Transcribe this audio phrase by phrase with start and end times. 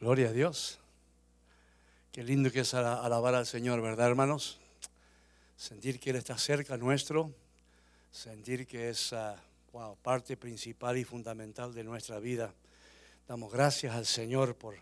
[0.00, 0.78] Gloria a Dios.
[2.10, 4.58] Qué lindo que es alabar al Señor, ¿verdad, hermanos?
[5.58, 7.34] Sentir que Él está cerca nuestro,
[8.10, 9.36] sentir que es ah,
[10.02, 12.54] parte principal y fundamental de nuestra vida.
[13.28, 14.78] Damos gracias al Señor por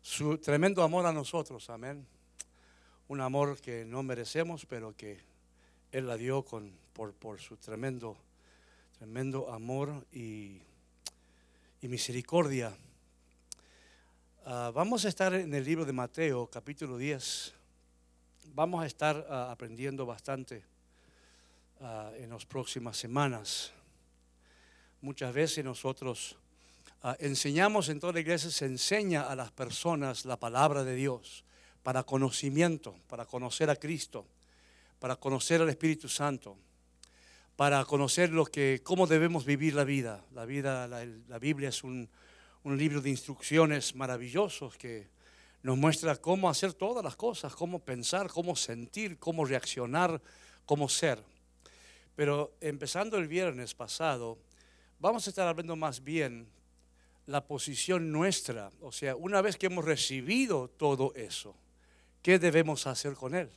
[0.00, 2.06] su tremendo amor a nosotros, amén.
[3.08, 5.20] Un amor que no merecemos, pero que
[5.90, 8.16] Él la dio con, por, su tremendo,
[8.96, 10.62] tremendo amor y
[11.82, 12.74] misericordia.
[14.44, 17.54] Ah, vamos a estar en el libro de Mateo, capítulo 10.
[18.54, 20.64] Vamos a estar ah, aprendiendo bastante
[21.80, 23.70] ah, en las próximas semanas.
[25.00, 26.36] Muchas veces nosotros
[27.20, 31.44] enseñamos en toda la iglesia, se enseña a las personas la palabra de Dios
[31.84, 34.26] para conocimiento, para conocer a Cristo,
[34.98, 36.56] para conocer al Espíritu Santo,
[37.54, 40.24] para conocer lo que, cómo debemos vivir la vida.
[40.32, 42.08] La vida, la Biblia es un
[42.64, 45.08] un libro de instrucciones maravillosos que
[45.62, 50.20] nos muestra cómo hacer todas las cosas, cómo pensar, cómo sentir, cómo reaccionar,
[50.64, 51.22] cómo ser.
[52.14, 54.38] Pero empezando el viernes pasado,
[54.98, 56.46] vamos a estar hablando más bien
[57.26, 61.54] la posición nuestra, o sea, una vez que hemos recibido todo eso,
[62.20, 63.48] ¿qué debemos hacer con él?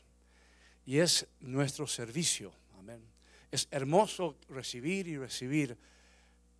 [0.85, 2.53] Y es nuestro servicio.
[2.77, 3.01] Amén.
[3.51, 5.77] Es hermoso recibir y recibir,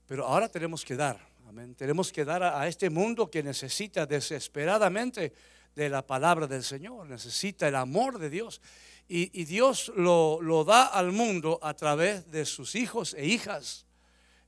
[0.07, 1.34] pero ahora tenemos que dar.
[1.77, 5.33] Tenemos que dar a, este mundo que necesita desesperadamente
[5.75, 8.61] de la palabra del Señor, necesita el amor de Dios.
[9.07, 13.85] Y, Dios lo, da al mundo a través de sus hijos e hijas.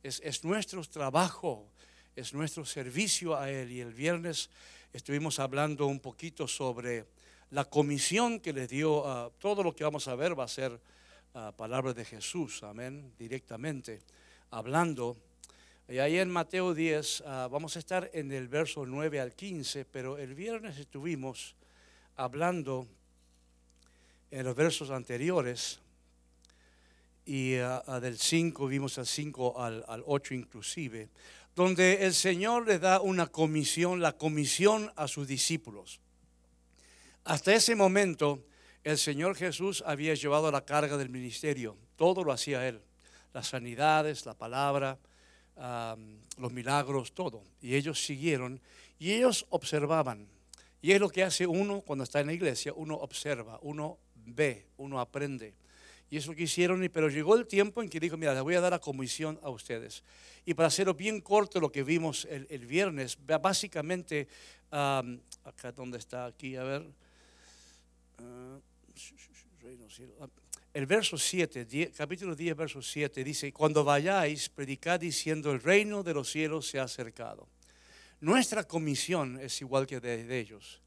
[0.02, 1.70] Es, es nuestro trabajo,
[2.16, 3.72] es nuestro servicio a Él.
[3.72, 4.50] Y el viernes
[4.94, 7.06] estuvimos hablando un poquito sobre
[7.52, 10.80] la comisión que le dio a todo lo que vamos a ver va a ser
[11.56, 14.02] palabra de Jesús, amén, directamente,
[14.50, 15.18] hablando
[15.90, 19.86] y ahí en Mateo 10 ah, vamos a estar en el verso 9 al 15,
[19.86, 21.56] pero el viernes estuvimos
[22.18, 22.88] hablando
[24.30, 25.80] en los versos anteriores
[27.26, 31.10] y ah, ah, del 5 vimos al 5 al, al 8 inclusive,
[31.56, 36.02] donde el Señor le da una comisión, la comisión a sus discípulos.
[37.24, 38.44] Hasta ese momento
[38.84, 42.82] el Señor Jesús había llevado la carga del ministerio, todo lo hacía Él,
[43.34, 45.00] las sanidades, la palabra,
[45.58, 47.44] los milagros, todo.
[47.62, 48.62] Y ellos siguieron
[49.00, 50.28] y ellos observaban.
[50.82, 54.68] Y es lo que hace uno cuando está en la iglesia, uno observa, uno ve,
[54.78, 55.54] uno aprende.
[56.10, 58.62] Y eso que hicieron, pero llegó el tiempo en que dijo, mira, les voy a
[58.62, 60.04] dar la comisión a ustedes.
[60.46, 64.28] Y para hacerlo bien corto lo que vimos el, viernes, básicamente,
[64.72, 66.86] acá donde está, aquí, a ver,
[68.20, 68.62] uh,
[70.78, 76.14] el verso 7, capítulo 10, verso 7 dice, cuando vayáis, predicad diciendo, el reino de
[76.14, 77.48] los cielos se ha acercado.
[78.22, 80.80] Nuestra comisión es igual que de ellos.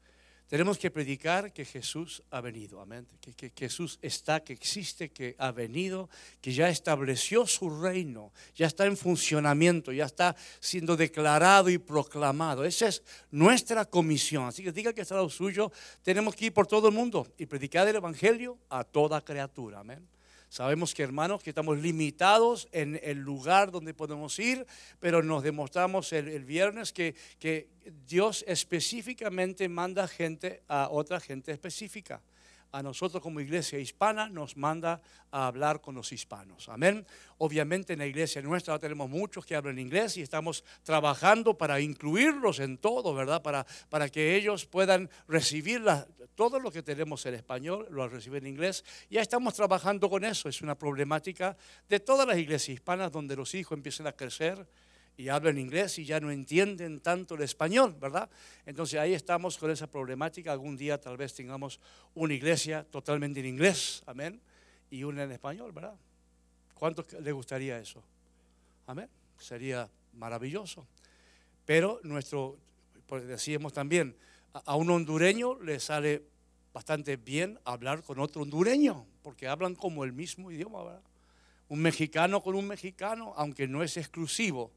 [0.51, 3.07] Tenemos que predicar que Jesús ha venido, amén.
[3.21, 6.09] Que, Jesús está, que existe, que ha venido,
[6.41, 12.65] que ya estableció su reino, ya está en funcionamiento, ya está siendo declarado y proclamado.
[12.65, 13.01] Esa es
[13.31, 14.43] nuestra comisión.
[14.43, 15.71] Así que diga que está lo suyo,
[16.03, 20.05] tenemos que ir por todo el mundo y predicar el Evangelio a toda criatura, amén.
[20.51, 24.67] Sabemos que hermanos, que estamos limitados en el lugar donde podemos ir,
[24.99, 27.69] pero nos demostramos el, viernes que, que
[28.05, 32.21] Dios específicamente manda gente a otra gente específica
[32.71, 35.01] a nosotros como iglesia hispana nos manda
[35.31, 36.69] a hablar con los hispanos.
[36.69, 37.05] Amén.
[37.37, 42.59] Obviamente en la iglesia nuestra tenemos muchos que hablan inglés y estamos trabajando para incluirlos
[42.59, 43.41] en todo, ¿verdad?
[43.41, 45.83] Para, para que ellos puedan recibir
[46.35, 48.83] todo lo que tenemos en español, lo reciben en inglés.
[49.09, 50.49] Ya estamos trabajando con eso.
[50.49, 51.57] Es una problemática
[51.89, 54.65] de todas las iglesias hispanas donde los hijos empiezan a crecer
[55.17, 58.29] y hablan inglés y ya no entienden tanto el español, ¿verdad?
[58.65, 60.51] Entonces ahí estamos con esa problemática.
[60.51, 61.79] Algún día tal vez tengamos
[62.15, 64.41] una iglesia totalmente en inglés, amén,
[64.89, 65.95] y una en español, ¿verdad?
[66.73, 68.01] ¿Cuánto le gustaría eso?
[68.87, 69.07] Amén.
[69.37, 70.87] Sería maravilloso.
[71.65, 72.57] Pero nuestro,
[73.05, 74.15] pues decíamos también,
[74.53, 76.23] a un hondureño le sale
[76.73, 81.01] bastante bien hablar con otro hondureño, porque hablan como el mismo idioma, ¿verdad?
[81.69, 84.71] Un mexicano con un mexicano, aunque no es exclusivo,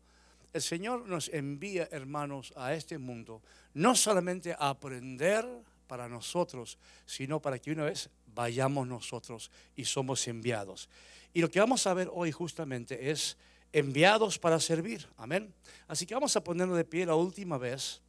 [0.54, 3.42] el Señor nos envía, hermanos, a este mundo,
[3.74, 5.44] no solamente a aprender
[5.88, 10.88] para nosotros, sino para que una vez vayamos nosotros y somos enviados.
[11.32, 13.36] Y lo que vamos a ver hoy justamente es
[13.72, 15.08] enviados para servir.
[15.16, 15.52] Amén.
[15.88, 18.00] Así que vamos a ponernos de pie la última vez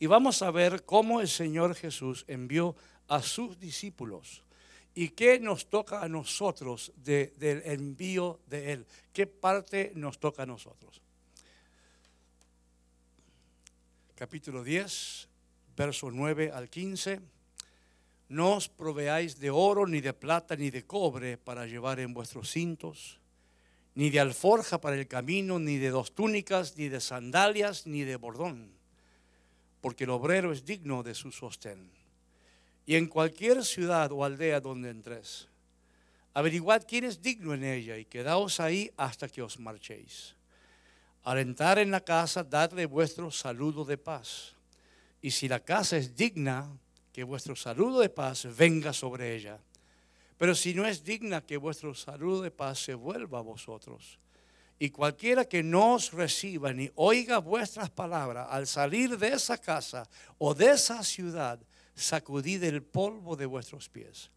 [0.00, 2.74] y vamos a ver cómo el Señor Jesús envió
[3.06, 4.42] a sus discípulos
[4.92, 8.86] y qué nos toca a nosotros del envío de Él.
[9.12, 11.00] ¿Qué parte nos toca a nosotros?
[14.20, 15.28] Capítulo 10,
[15.74, 17.22] verso 9 al 15.
[18.28, 22.52] No os proveáis de oro, ni de plata, ni de cobre para llevar en vuestros
[22.52, 23.18] cintos,
[23.94, 28.16] ni de alforja para el camino, ni de dos túnicas, ni de sandalias, ni de
[28.16, 28.76] bordón,
[29.80, 31.88] porque el obrero es digno de su sostén.
[32.84, 35.48] Y en cualquier ciudad o aldea donde entres,
[36.34, 40.36] averiguad quién es digno en ella y quedaos ahí hasta que os marchéis.
[41.24, 44.54] Al entrar en la casa, dadle vuestro saludo de paz.
[45.20, 46.70] Y si la casa es digna,
[47.12, 49.58] que vuestro saludo de paz venga sobre ella.
[50.38, 54.18] Pero si no es digna, que vuestro saludo de paz se vuelva a vosotros.
[54.78, 60.08] Y cualquiera que no os reciba ni oiga vuestras palabras al salir de esa casa
[60.38, 61.60] o de esa ciudad,
[61.94, 64.30] sacudid el polvo de vuestros pies.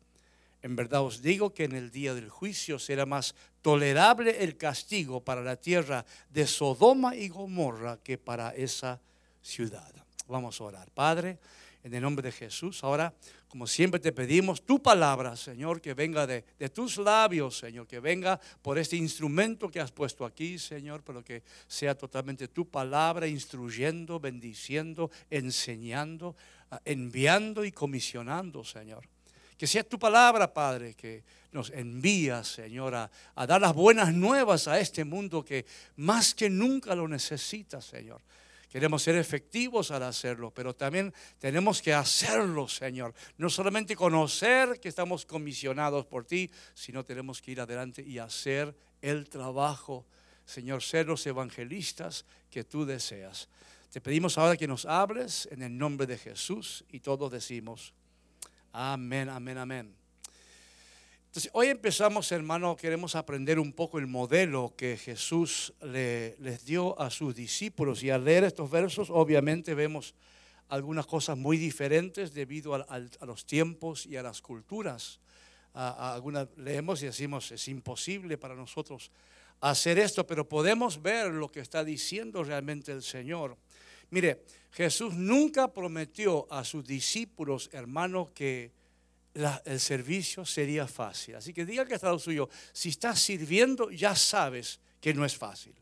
[0.63, 5.21] En verdad os digo que en el día del juicio será más tolerable el castigo
[5.21, 9.01] para la tierra de Sodoma y Gomorra que para esa
[9.41, 9.93] ciudad.
[10.25, 10.89] Vamos a orar.
[10.91, 11.37] Padre,
[11.83, 13.13] en el nombre de Jesús, ahora,
[13.49, 16.43] como siempre te pedimos, tu palabra, Señor, que venga de,
[16.73, 21.43] tus labios, Señor, que venga por este instrumento que has puesto aquí, Señor, pero que
[21.67, 26.37] sea totalmente tu palabra, instruyendo, bendiciendo, enseñando,
[26.71, 29.12] ah, enviando y comisionando, Señor.
[29.57, 34.67] Que sea tu palabra, Padre, que nos envía, Señor, a, a, dar las buenas nuevas
[34.67, 35.65] a este mundo que
[35.97, 38.21] más que nunca lo necesita, Señor.
[38.73, 43.13] Queremos ser efectivos al hacerlo, pero también tenemos que hacerlo, Señor.
[43.37, 48.75] No solamente conocer que estamos comisionados por ti, sino tenemos que ir adelante y hacer
[48.99, 50.07] el trabajo,
[50.43, 53.47] Señor, ser los evangelistas que tú deseas.
[53.91, 57.93] Te pedimos ahora que nos hables en el nombre de Jesús y todos decimos,
[58.73, 59.95] amén, amén, amén.
[61.53, 67.09] Hoy empezamos, hermano, queremos aprender un poco el modelo que Jesús le, les dio a
[67.09, 68.03] sus discípulos.
[68.03, 70.13] Y al leer estos versos, obviamente vemos
[70.69, 75.19] algunas cosas muy diferentes debido a, los tiempos y a las culturas.
[75.73, 79.11] Algunas leemos y decimos, es imposible para nosotros
[79.59, 83.57] hacer esto, pero podemos ver lo que está diciendo realmente el Señor.
[84.13, 88.71] Mire, Jesús nunca prometió a sus discípulos, hermano, que
[89.33, 91.35] el servicio sería fácil.
[91.35, 95.35] Así que diga que está lo suyo, si estás sirviendo ya sabes que no es
[95.35, 95.73] fácil.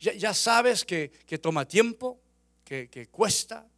[0.00, 2.18] Ya, ya sabes que, que, toma tiempo,
[2.64, 3.68] que, que cuesta,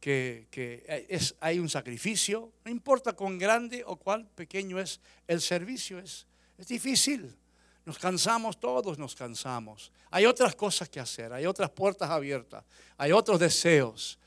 [0.00, 2.54] que, que es, hay un sacrificio.
[2.64, 4.98] No importa cuán grande o cuán pequeño es
[5.28, 6.26] el servicio, es,
[6.56, 7.36] es difícil.
[7.84, 9.92] Nos cansamos, todos nos cansamos.
[10.10, 12.64] Hay otras cosas que hacer, hay otras puertas abiertas,
[12.96, 14.18] hay otros deseos.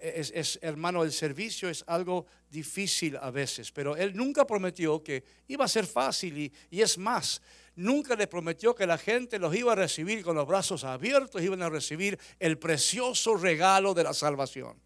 [0.00, 5.24] Es, es, hermano, el servicio es algo difícil a veces, pero Él nunca prometió que
[5.48, 7.42] iba a ser fácil y, y, es más,
[7.74, 11.62] nunca le prometió que la gente los iba a recibir con los brazos abiertos, iban
[11.62, 14.78] a recibir el precioso regalo de la salvación.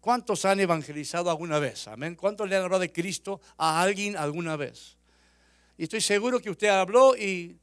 [0.00, 1.86] ¿Cuántos han evangelizado alguna vez?
[1.86, 2.16] Amén.
[2.16, 4.96] ¿Cuántos le han hablado de Cristo a alguien alguna vez?
[5.76, 7.58] Y estoy seguro que usted habló y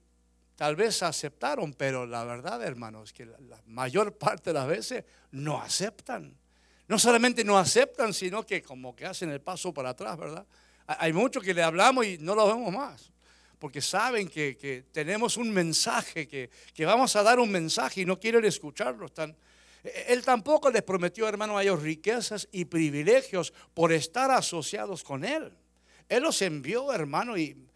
[0.56, 5.03] tal vez aceptaron, pero la verdad, hermano, es que la, mayor parte de las veces
[5.31, 6.35] no aceptan
[6.89, 10.45] no solamente no aceptan, sino que como que hacen el paso para atrás, ¿verdad?
[10.88, 13.11] Hay muchos que le hablamos y no lo vemos más,
[13.59, 18.05] porque saben que, que tenemos un mensaje, que, que, vamos a dar un mensaje y
[18.05, 19.05] no quieren escucharlo.
[19.05, 19.38] Están,
[19.83, 25.24] e, él tampoco les prometió, hermano, a ellos riquezas y privilegios por estar asociados con
[25.24, 25.53] Él.
[26.07, 27.68] Él los envió, hermano, y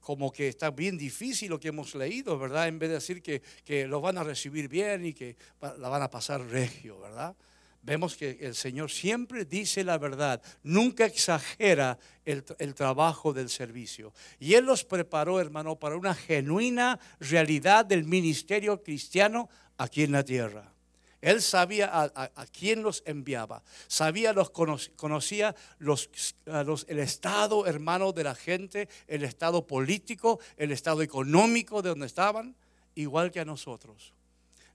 [0.00, 2.68] como que está bien difícil lo que hemos leído, ¿verdad?
[2.68, 6.02] En vez de decir que, que los van a recibir bien y que la van
[6.02, 7.36] a pasar regio, ¿verdad?
[7.82, 14.12] vemos que el Señor siempre dice la verdad, nunca exagera el, el, trabajo del servicio.
[14.38, 20.24] Y Él los preparó, hermano, para una genuina realidad del ministerio cristiano aquí en la
[20.24, 20.72] tierra.
[21.20, 26.08] Él sabía a, quién los enviaba, sabía, los conocía los,
[26.46, 32.06] los, el estado, hermano, de la gente, el estado político, el estado económico de donde
[32.06, 32.56] estaban,
[32.94, 34.14] igual que a nosotros.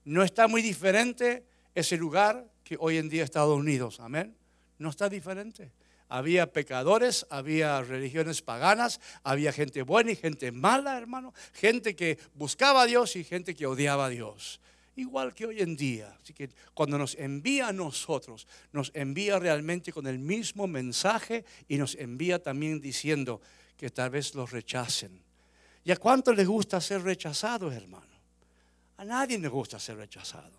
[0.04, 3.98] No está muy diferente ese lugar que hoy en día Estados Unidos.
[3.98, 4.36] Amén.
[4.78, 5.72] No está diferente.
[6.08, 11.34] Había pecadores, había religiones paganas, había gente buena y gente mala, hermano.
[11.52, 14.60] Gente que buscaba a Dios y gente que odiaba a Dios.
[14.96, 16.16] Igual que hoy en día.
[16.22, 21.76] Así que cuando nos envía a nosotros, nos envía realmente con el mismo mensaje y
[21.76, 23.42] nos envía también diciendo
[23.76, 25.22] que tal vez los rechacen.
[25.84, 28.06] ¿Y a cuánto les gusta ser rechazados, hermano?
[28.96, 30.56] A nadie le gusta ser rechazado.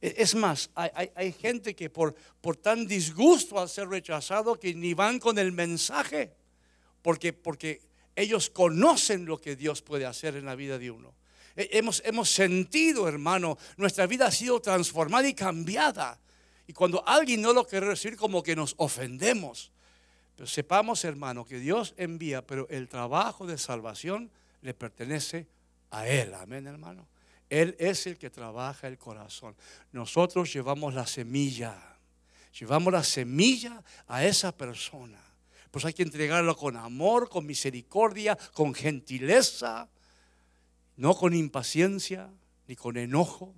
[0.00, 4.72] Es más, hay, hay, hay, gente que por, por tan disgusto al ser rechazado que
[4.72, 6.32] ni van con el mensaje,
[7.02, 7.82] porque, porque
[8.16, 11.12] ellos conocen lo que Dios puede hacer en la vida de uno.
[11.70, 16.18] Hemos, hemos sentido, hermano, nuestra vida ha sido transformada y cambiada.
[16.66, 19.72] Y cuando alguien no lo quiere recibir, como que nos ofendemos.
[20.36, 24.30] Pero sepamos, hermano, que Dios envía, pero el trabajo de salvación
[24.62, 25.46] le pertenece
[25.90, 26.32] a Él.
[26.34, 27.06] Amén, hermano.
[27.48, 29.56] Él es el que trabaja el corazón.
[29.92, 31.76] Nosotros llevamos la semilla.
[32.58, 35.20] Llevamos la semilla a esa persona.
[35.70, 39.88] Pues hay que entregarlo con amor, con misericordia, con gentileza,
[41.00, 42.30] no con impaciencia
[42.68, 43.54] ni con enojo,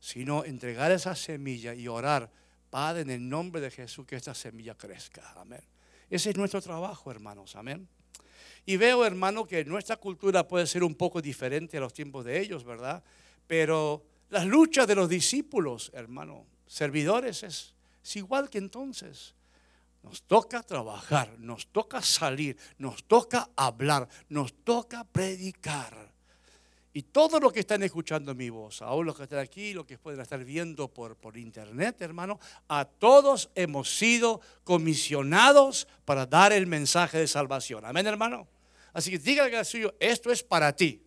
[0.00, 2.32] sino entregar esa semilla y orar,
[2.70, 5.34] Padre, en el nombre de Jesús, que esta semilla crezca.
[5.36, 5.60] Amén.
[6.08, 7.54] Ese es nuestro trabajo, hermanos.
[7.54, 7.86] Amén.
[8.64, 12.40] Y veo, hermano, que nuestra cultura puede ser un poco diferente a los tiempos de
[12.40, 13.04] ellos, ¿verdad?
[13.46, 19.34] Pero las luchas de los discípulos, hermano, servidores, es, es igual que entonces.
[20.02, 26.09] Nos toca trabajar, nos toca salir, nos toca hablar, nos toca predicar.
[26.92, 29.96] Y todos los que están escuchando mi voz, aún los que están aquí, los que
[29.96, 36.66] pueden estar viendo por, por internet, hermano, a todos hemos sido comisionados para dar el
[36.66, 37.84] mensaje de salvación.
[37.84, 38.48] Amén, hermano.
[38.92, 41.00] Así que dígale al suyo, esto es para ti.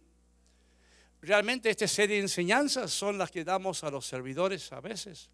[1.22, 5.30] Realmente esta serie de enseñanzas son las que damos a los servidores a veces.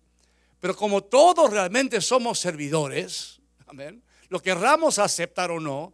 [0.60, 5.94] Pero como todos realmente somos servidores, amén, lo querramos aceptar o no,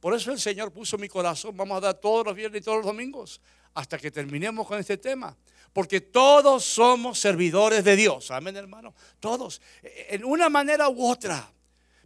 [0.00, 2.78] por eso el Señor puso mi corazón, vamos a dar todos los viernes y todos
[2.78, 3.40] los domingos
[3.76, 5.36] hasta que terminemos con este tema.
[5.72, 8.30] Porque todos somos servidores de Dios.
[8.30, 8.94] Amén, hermano.
[9.20, 9.60] Todos.
[9.82, 11.52] En una manera u otra.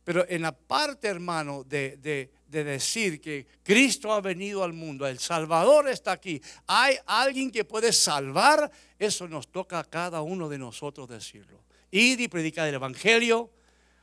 [0.03, 5.21] Pero en la parte, hermano, de, de, decir que Cristo ha venido al mundo, el
[5.21, 10.59] Salvador está aquí, hay alguien que puede salvar, eso nos toca a cada uno de
[10.59, 11.63] nosotros decirlo.
[11.93, 13.51] Ir y predicar el Evangelio,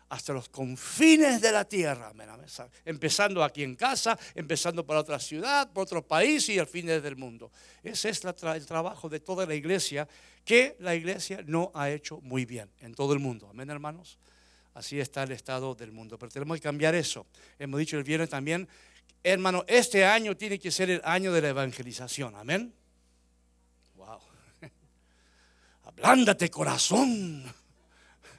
[0.10, 2.14] hasta los confines de la tierra,
[2.86, 7.18] empezando aquí en casa, empezando para otra ciudad, por otro país y al fin del
[7.18, 7.52] mundo.
[7.84, 10.08] Ese es el trabajo de toda la iglesia,
[10.46, 13.50] que la iglesia no ha hecho muy bien en todo el mundo.
[13.50, 14.18] Amén, hermanos.
[14.74, 16.18] Así está el estado del mundo.
[16.18, 17.26] Pero tenemos que cambiar eso.
[17.60, 18.68] Hemos dicho el viernes también,
[19.24, 22.36] hermano, este año tiene que ser el año de la evangelización.
[22.36, 22.74] Amén.
[23.96, 24.20] Wow.
[25.84, 27.44] Ablándate corazón.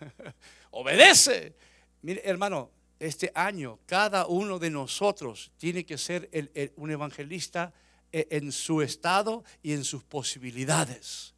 [0.71, 1.57] Obedece.
[2.03, 6.31] Mire, hermano, este año cada uno de nosotros tiene que ser
[6.77, 7.73] un evangelista
[8.13, 11.35] eh, en su estado y en sus posibilidades.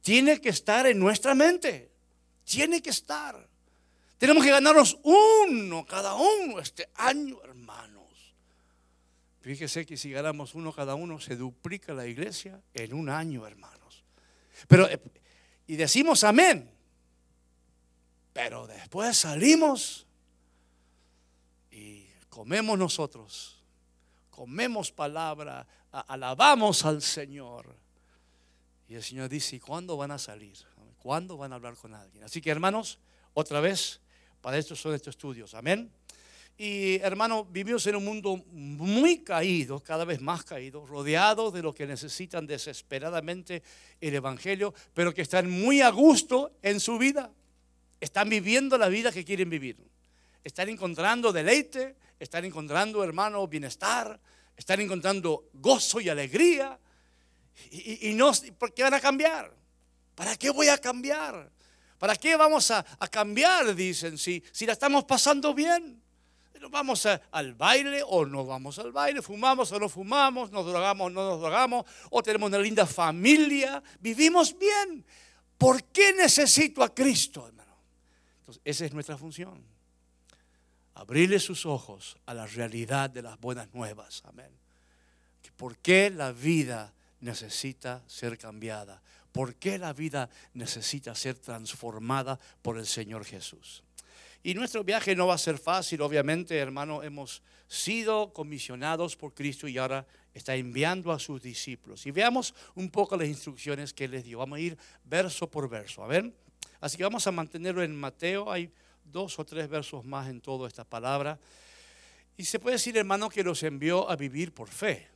[0.00, 1.90] Tiene que estar en nuestra mente.
[2.44, 3.48] Tiene que estar.
[4.18, 8.34] Tenemos que ganarnos uno cada uno este año, hermanos.
[9.42, 14.04] Fíjese que si ganamos uno cada uno, se duplica la iglesia en un año, hermanos.
[14.68, 15.00] Pero, eh,
[15.66, 16.73] y decimos amén.
[18.34, 20.06] Pero después salimos
[21.70, 23.62] y comemos nosotros,
[24.28, 27.76] comemos palabra, alabamos al Señor.
[28.88, 30.58] Y el Señor dice, ¿y cuándo van a salir?
[30.98, 32.24] ¿Cuándo van a hablar con alguien?
[32.24, 32.98] Así que hermanos,
[33.34, 34.00] otra vez,
[34.40, 35.54] para esto son estos estudios.
[35.54, 35.88] Amén.
[36.58, 41.72] Y hermano, vivimos en un mundo muy caído, cada vez más caído, rodeado de los
[41.72, 43.62] que necesitan desesperadamente
[44.00, 47.30] el Evangelio, pero que están muy a gusto en su vida.
[48.04, 49.78] Están viviendo la vida que quieren vivir.
[50.44, 54.20] Están encontrando deleite, están encontrando, hermano, bienestar,
[54.54, 56.78] están encontrando gozo y alegría.
[57.70, 59.50] Y, no, ¿por qué van a cambiar?
[60.14, 61.50] ¿Para qué voy a cambiar?
[61.98, 63.74] ¿Para qué vamos a, cambiar?
[63.74, 66.02] Dicen, si, si la estamos pasando bien.
[66.60, 69.22] ¿Nos vamos al baile o no vamos al baile?
[69.22, 70.50] ¿Fumamos o no fumamos?
[70.50, 71.86] ¿Nos drogamos o no nos drogamos?
[72.10, 73.82] ¿O tenemos una linda familia?
[73.98, 75.06] ¿Vivimos bien?
[75.56, 77.63] ¿Por qué necesito a Cristo, hermano?
[78.44, 79.64] Entonces, esa es nuestra función.
[80.92, 84.22] Abrirle sus ojos a la realidad de las buenas nuevas.
[84.26, 84.50] Amén.
[85.56, 89.00] ¿Por qué la vida necesita ser cambiada?
[89.32, 93.82] ¿Por qué la vida necesita ser transformada por el Señor Jesús?
[94.42, 99.66] Y nuestro viaje no va a ser fácil, obviamente, hermano, hemos sido comisionados por Cristo
[99.66, 102.04] y ahora está enviando a sus discípulos.
[102.04, 104.40] Y veamos un poco las instrucciones que les dio.
[104.40, 106.04] Vamos a ir verso por verso.
[106.04, 106.43] A ver.
[106.80, 108.50] Así que vamos a mantenerlo en Mateo.
[108.50, 108.70] Hay
[109.04, 111.38] dos o tres versos más en toda esta palabra.
[112.36, 115.08] Y se puede decir, hermano, que los envió a vivir por fe.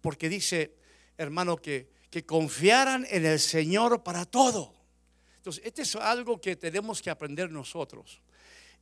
[0.00, 0.74] Porque dice,
[1.18, 4.74] hermano, que, que confiaran en el Señor para todo.
[5.36, 8.20] Entonces, este es algo que tenemos que aprender nosotros.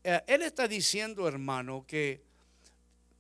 [0.05, 2.23] Eh, él está diciendo, hermano, que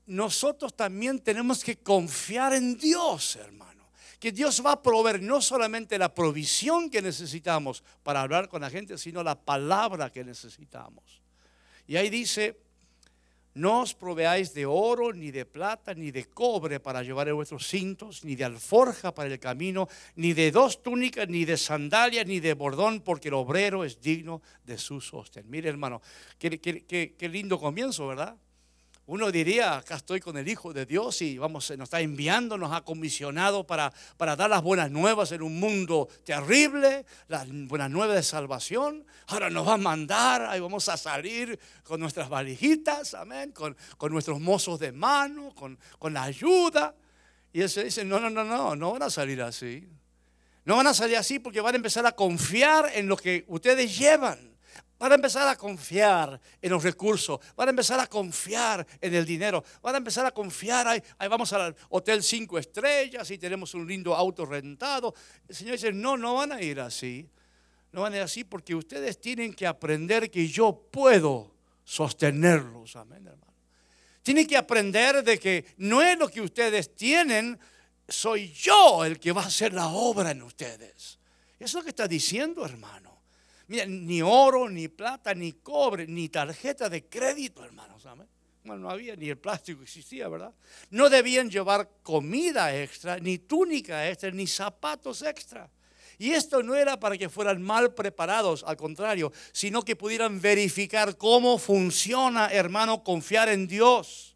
[0.07, 3.78] nosotros también tenemos que confiar en Dios, hermano
[4.19, 8.71] que Dios va a proveer no solamente la provisión que necesitamos para hablar con la
[8.71, 11.23] gente, sino la palabra que necesitamos.
[11.87, 12.59] Y ahí dice,
[13.55, 17.67] no os proveáis de oro, ni de plata, ni de cobre para llevar en vuestros
[17.67, 22.41] cintos, ni de alforja para el camino, ni de dos túnicas, ni de sandalias, ni
[22.41, 25.49] de bordón, porque el obrero es digno de su sostén.
[25.49, 26.03] Mire, hermano,
[26.39, 28.37] qué, qué lindo comienzo, ¿verdad?
[29.09, 32.75] Uno diría, acá estoy con el Hijo de Dios y vamos, nos está enviando, nos
[32.75, 38.17] ha comisionado para, para dar las buenas nuevas en un mundo terrible, las buenas nuevas
[38.17, 39.07] de salvación.
[39.29, 44.13] Ahora nos va a mandar, ahí vamos a salir con nuestras valijitas, amén, con, con
[44.13, 46.95] nuestros mozos de mano, con, con la ayuda.
[47.51, 49.89] Y él se dice, no, no, no, no, no van a salir así.
[50.67, 53.99] No van a salir así porque van a empezar a confiar en lo que ustedes
[53.99, 54.48] llevan.
[54.99, 59.25] Van a empezar a confiar en los recursos, van a empezar a confiar en el
[59.25, 63.87] dinero, van a empezar a confiar, ahí, vamos al hotel cinco estrellas y tenemos un
[63.87, 65.15] lindo auto rentado.
[65.47, 67.29] El Señor dice, no, no van a ir así,
[67.93, 73.25] no van a ir así porque ustedes tienen que aprender que yo puedo sostenerlos, amén
[73.25, 73.55] hermano.
[74.25, 77.57] Tienen que aprender de que no es lo que ustedes tienen,
[78.09, 81.21] soy yo el que va a hacer la obra en ustedes.
[81.57, 83.08] Eso es lo que está diciendo hermano.
[83.69, 88.03] Mira, ni oro, ni plata, ni cobre, ni tarjeta de crédito, hermanos.
[88.65, 90.53] Bueno, no había, ni el plástico existía, ¿verdad?
[90.91, 95.71] No debían llevar comida extra, ni túnica extra, ni zapatos extra.
[96.19, 101.17] Y esto no era para que fueran mal preparados, al contrario, sino que pudieran verificar
[101.17, 104.35] cómo funciona, hermano, confiar en Dios.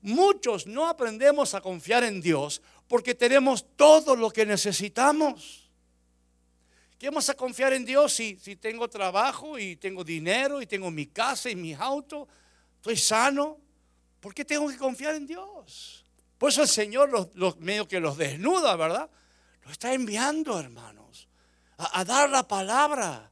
[0.00, 5.63] Muchos no aprendemos a confiar en Dios porque tenemos todo lo que necesitamos.
[7.04, 10.90] ¿Qué vamos a confiar en Dios si, si tengo trabajo y tengo dinero y tengo
[10.90, 12.26] mi casa y mi auto?
[12.76, 13.58] Estoy sano.
[14.20, 16.02] ¿Por qué tengo que confiar en Dios?
[16.38, 19.10] Por eso el Señor los, los medio que los desnuda, ¿verdad?
[19.66, 21.28] Lo está enviando, hermanos,
[21.76, 23.30] a, dar la palabra.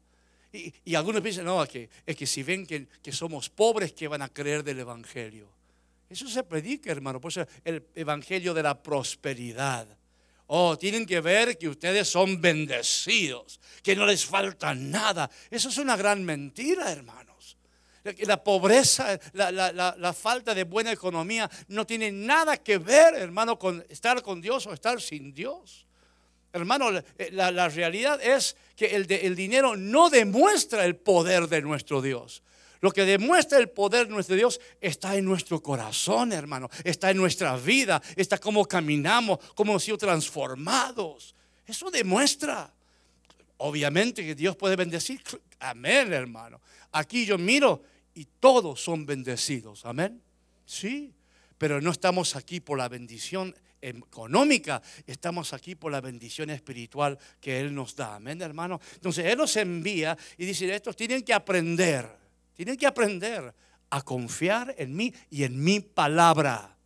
[0.52, 4.06] Y, algunos piensan, no, es que, es que si ven que, que somos pobres, que
[4.06, 5.48] van a creer del Evangelio.
[6.10, 7.22] Eso se predica, hermano.
[7.22, 9.88] Por eso el Evangelio de la prosperidad.
[10.46, 15.30] Oh, tienen que ver que ustedes son bendecidos, que no les falta nada.
[15.50, 17.56] Eso es una gran mentira, hermanos.
[18.26, 24.22] La pobreza, la, falta de buena economía no tiene nada que ver, hermano, con estar
[24.22, 25.86] con Dios o estar sin Dios.
[26.52, 26.90] Hermano,
[27.30, 32.42] la, realidad es que el, el dinero no demuestra el poder de nuestro Dios.
[32.82, 36.68] Lo que demuestra el poder de nuestro Dios está en nuestro corazón, hermano.
[36.82, 38.02] Está en nuestra vida.
[38.16, 41.36] Está como caminamos, como hemos sido transformados.
[41.64, 42.74] Eso demuestra.
[43.58, 45.22] Obviamente que Dios puede bendecir.
[45.60, 46.60] Amén, hermano.
[46.90, 49.86] Aquí yo miro y todos son bendecidos.
[49.86, 50.20] Amén.
[50.66, 51.14] Sí.
[51.58, 57.60] Pero no estamos aquí por la bendición económica, estamos aquí por la bendición espiritual que
[57.60, 58.16] Él nos da.
[58.16, 58.80] Amén, hermano.
[58.94, 62.21] Entonces Él nos envía y dice, estos tienen que aprender
[62.54, 63.54] tienen que aprender
[63.90, 66.76] a confiar en mí y en mi palabra.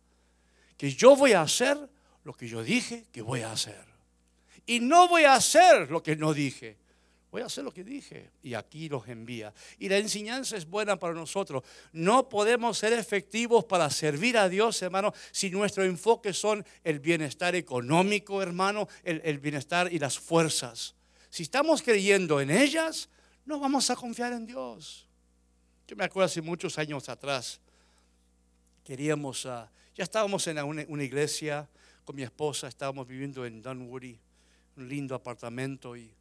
[0.77, 1.77] Que yo voy a hacer
[2.23, 3.85] lo que yo dije que voy a hacer.
[4.65, 6.77] Y no voy a hacer lo que no dije.
[7.31, 8.31] Voy a hacer lo que dije.
[8.43, 9.53] Y aquí los envía.
[9.79, 11.63] Y la enseñanza es buena para nosotros.
[11.93, 17.55] No podemos ser efectivos para servir a Dios, hermano, si nuestro enfoque son el bienestar
[17.55, 20.95] económico, hermano, el, el bienestar y las fuerzas.
[21.29, 23.09] Si estamos creyendo en ellas,
[23.45, 25.06] no vamos a confiar en Dios.
[25.87, 27.61] Yo me acuerdo hace muchos años atrás,
[28.83, 31.65] queríamos, ah, ya estábamos en una, iglesia
[32.03, 34.19] con mi esposa, estábamos viviendo en Dunwoody,
[34.75, 36.11] un lindo apartamento, y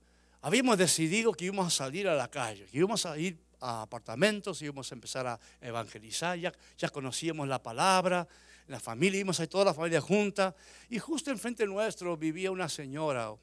[0.40, 4.62] habíamos decidido que íbamos a salir a la calle, que íbamos a ir a apartamentos,
[4.62, 8.28] íbamos a empezar a evangelizar, ya, ya conocíamos la palabra,
[8.68, 10.54] la familia, íbamos a toda la familia junta,
[10.88, 13.34] y justo enfrente nuestro vivía una señora,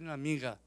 [0.00, 0.60] una amiga,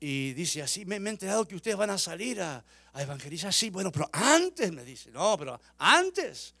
[0.00, 3.52] y dice así, me, he enterado que ustedes van a salir a, evangelizar.
[3.52, 6.54] Sí, bueno, pero antes me dice, no, pero antes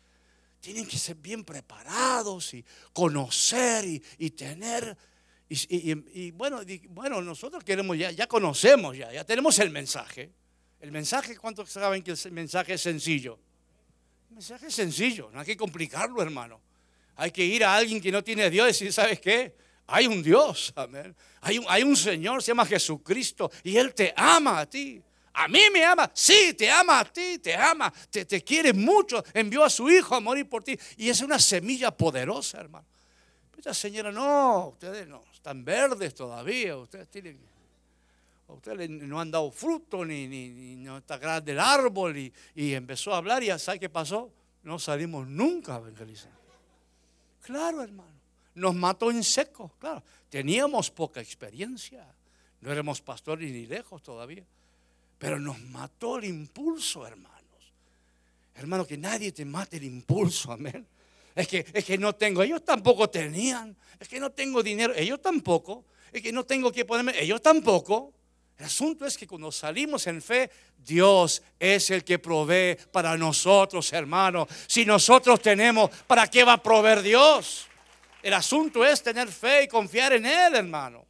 [0.60, 3.84] tienen que ser bien preparados y conocer
[4.18, 4.96] y, tener.
[5.48, 10.30] Y, bueno, bueno, nosotros queremos, ya, ya conocemos, ya, ya tenemos el mensaje.
[10.78, 13.38] El mensaje, ¿cuántos saben que el mensaje es sencillo?
[14.28, 16.60] El mensaje es sencillo, no hay que complicarlo, hermano.
[17.16, 19.56] Hay que ir a alguien que no tiene Dios y decir, ¿sabes qué?
[19.90, 21.14] Hay un Dios, amén.
[21.40, 25.02] Hay un, hay un Señor, se llama Jesucristo, y Él te ama a ti.
[25.32, 29.24] A mí me ama, sí, te ama a ti, te ama, te, te quiere mucho,
[29.34, 30.78] envió a su hijo a morir por ti.
[30.96, 32.86] Y es una semilla poderosa, hermano.
[33.56, 37.38] Esta señora, no, ustedes no, están verdes todavía, ustedes tienen,
[38.48, 43.12] ustedes no han dado fruto, ni, ni, no está grande el árbol, y, y, empezó
[43.12, 44.30] a hablar, y ya sabe qué pasó,
[44.62, 46.32] no salimos nunca a evangelizar.
[47.42, 48.19] Claro, hermano
[48.54, 50.02] nos mató en seco, claro.
[50.28, 52.06] Teníamos poca experiencia,
[52.60, 54.44] no éramos pastores ni lejos todavía,
[55.18, 57.40] pero nos mató el impulso, hermanos.
[58.54, 60.86] Hermano, que nadie te mate el impulso, amén.
[61.34, 63.76] Es que, es que no tengo, ellos tampoco tenían.
[63.98, 65.84] Es que no tengo dinero, ellos tampoco.
[66.12, 68.12] Es que no tengo que ponerme, ellos tampoco.
[68.58, 73.90] El asunto es que cuando salimos en fe, Dios es el que provee para nosotros,
[73.92, 74.46] hermano.
[74.66, 77.69] Si nosotros tenemos, ¿para qué va a proveer Dios?
[78.22, 81.06] El asunto es tener fe y confiar en Él, hermano.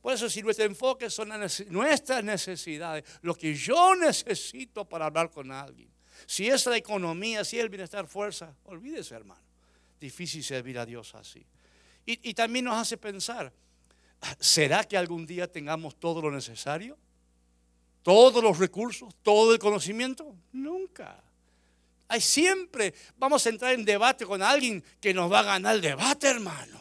[0.00, 1.30] Por eso si nuestro enfoque son
[1.68, 5.90] nuestras necesidades, lo que yo necesito para hablar con alguien.
[6.26, 9.42] Si es la economía, si es el bienestar, fuerza, olvídese, hermano.
[10.00, 11.44] Difícil servir a Dios así.
[12.06, 13.52] Y, y también nos hace pensar,
[14.38, 16.98] ¿Será que algún día tengamos todo lo necesario?
[18.02, 19.14] ¿Todos los recursos?
[19.22, 20.34] ¿Todo el conocimiento?
[20.52, 21.22] Nunca.
[22.10, 25.80] Hay siempre, vamos a entrar en debate con alguien que nos va a ganar el
[25.80, 26.80] debate, hermano.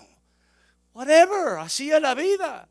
[0.93, 2.67] Whatever, así es la vida.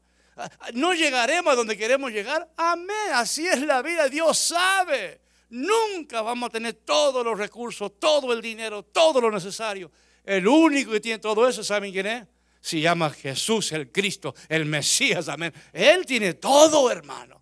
[0.74, 2.48] No llegaremos a donde queremos llegar.
[2.56, 4.08] Amén, así es la vida.
[4.08, 5.20] Dios sabe.
[5.50, 9.90] Nunca vamos a tener todos los recursos, todo el dinero, todo lo necesario.
[10.24, 12.26] El único que tiene todo eso, ¿saben quién es?
[12.60, 15.54] se llama Jesús el Cristo, el Mesías, amén.
[15.72, 17.40] Él tiene todo, hermano.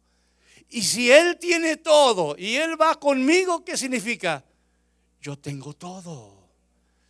[0.69, 4.45] Y si Él tiene todo y Él va conmigo, ¿qué significa?
[5.21, 6.49] Yo tengo todo.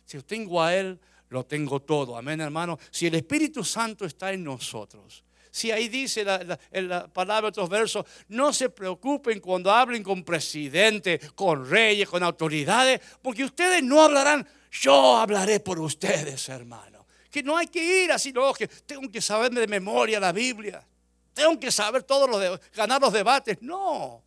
[0.05, 2.17] Si yo tengo a Él, lo tengo todo.
[2.17, 2.79] Amén, hermano.
[2.91, 5.23] Si el Espíritu Santo está en nosotros.
[5.51, 11.31] Si ahí dice la, la palabra, otros versos, no se preocupen cuando hablen con presidentes,
[11.31, 16.97] con reyes, con autoridades, porque ustedes no hablarán, yo hablaré por ustedes, hermano
[17.37, 20.83] que no hay que ir así, no, que tengo que saber de memoria la Biblia,
[21.35, 23.57] tengo que saber todos los, ganar los debates.
[23.61, 24.23] No,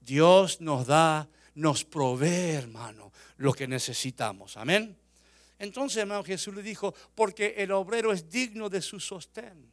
[0.00, 4.56] Dios nos da, nos provee, hermano, lo que necesitamos.
[4.56, 4.98] Amén.
[5.58, 9.70] Entonces, hermano, Jesús le dijo, porque el obrero es digno de su sostén.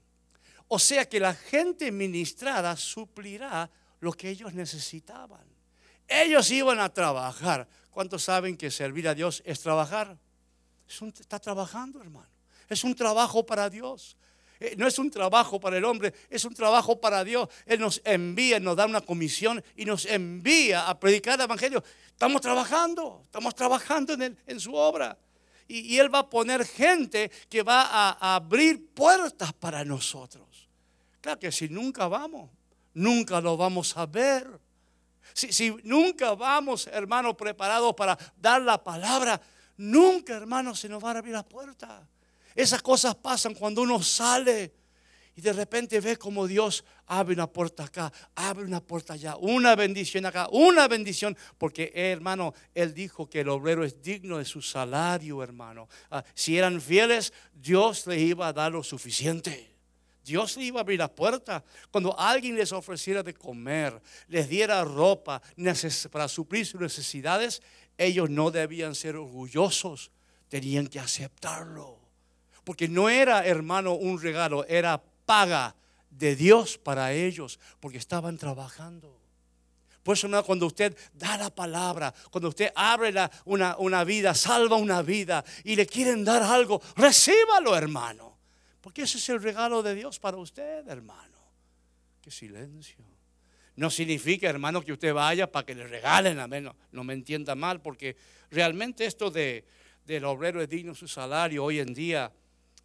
[0.67, 5.45] O sea que la gente ministrada suplirá lo que ellos necesitaban.
[6.07, 7.67] Ellos iban a trabajar.
[7.89, 10.17] ¿Cuántos saben que servir a Dios es trabajar?
[10.87, 12.29] está trabajando, hermano.
[12.69, 14.17] Es un trabajo para Dios.
[14.61, 17.49] Eh, no es un trabajo para el hombre, es un trabajo para Dios.
[17.65, 21.83] Él nos envía, nos da una comisión y nos envía a predicar el Evangelio.
[22.05, 25.17] Estamos trabajando, estamos trabajando en, su obra.
[25.67, 30.69] Y, Él va a poner gente que va a, abrir puertas para nosotros.
[31.21, 32.51] Claro que si nunca vamos,
[32.93, 34.47] nunca lo vamos a ver.
[35.33, 39.41] Si, si nunca vamos, hermanos, preparados para dar la palabra,
[39.77, 42.07] nunca, hermanos, se nos va a abrir la puerta.
[42.55, 44.73] Esas cosas pasan cuando uno sale
[45.35, 49.75] y de repente ve como Dios abre una puerta acá, abre una puerta allá, una
[49.75, 54.61] bendición acá, una bendición, porque hermano, Él dijo que el obrero es digno de su
[54.61, 55.87] salario, hermano.
[56.09, 59.71] Ah, si eran fieles, Dios le iba a dar lo suficiente.
[60.23, 61.63] Dios le iba a abrir la puerta.
[61.89, 65.41] Cuando alguien les ofreciera de comer, les diera ropa
[66.11, 67.61] para suplir sus necesidades,
[67.97, 70.11] ellos no debían ser orgullosos,
[70.49, 72.00] tenían que aceptarlo.
[72.63, 75.75] Porque no era, hermano, un regalo, era paga
[76.09, 79.19] de Dios para ellos, porque estaban trabajando.
[80.03, 83.13] Por eso, hermano, cuando usted da la palabra, cuando usted abre
[83.45, 88.37] una, una vida, salva una vida y le quieren dar algo, recíbalo, hermano.
[88.81, 91.37] Porque ese es el regalo de Dios para usted, hermano.
[92.19, 92.97] Qué silencio.
[93.75, 96.63] No significa, hermano, que usted vaya para que le regalen, amén.
[96.63, 98.17] No, no me entienda mal, porque
[98.49, 99.65] realmente esto de,
[100.05, 102.31] del obrero es digno su salario hoy en día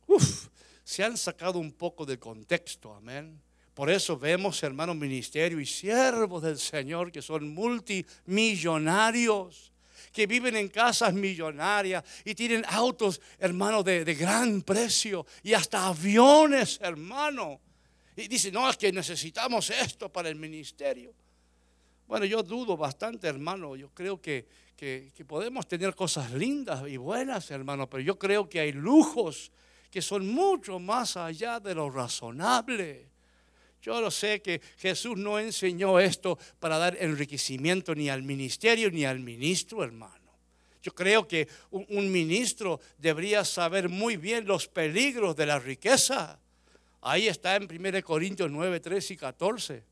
[0.06, 0.48] uf,
[0.84, 3.42] se han sacado un poco de contexto, amén.
[3.74, 9.70] Por eso vemos, hermanos, ministerio y siervos del Señor que son multimillonarios,
[10.12, 15.88] que viven en casas millonarias y tienen autos, hermanos, de, de gran precio y hasta
[15.88, 17.60] aviones, hermano.
[18.16, 21.12] Y dicen, no, es que necesitamos esto para el ministerio.
[22.06, 23.76] Bueno, yo dudo bastante, hermano.
[23.76, 28.60] Yo creo que, que podemos tener cosas lindas y buenas, hermano, pero yo creo que
[28.60, 29.52] hay lujos
[29.96, 33.08] que son mucho más allá de lo razonable.
[33.80, 39.06] Yo lo sé que Jesús no enseñó esto para dar enriquecimiento ni al ministerio ni
[39.06, 40.34] al ministro, hermano.
[40.82, 46.38] Yo creo que un, ministro debería saber muy bien los peligros de la riqueza.
[47.00, 49.84] Ahí está en 1 Corintios 9, 13 y 14.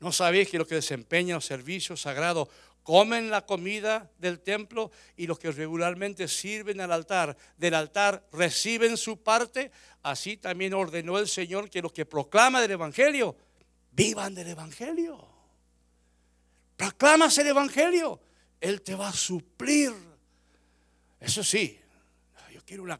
[0.00, 2.48] ¿No sabéis que los que desempeñan los servicios sagrados
[2.90, 8.96] comen la comida del templo y los que regularmente sirven al altar del altar reciben
[8.96, 9.70] su parte,
[10.02, 13.36] así también ordenó el Señor que los que proclaman el Evangelio
[13.92, 15.24] vivan del Evangelio.
[16.76, 18.20] Proclamas el Evangelio,
[18.60, 19.92] Él te va a suplir.
[21.20, 21.78] Eso sí,
[22.52, 22.98] yo quiero una,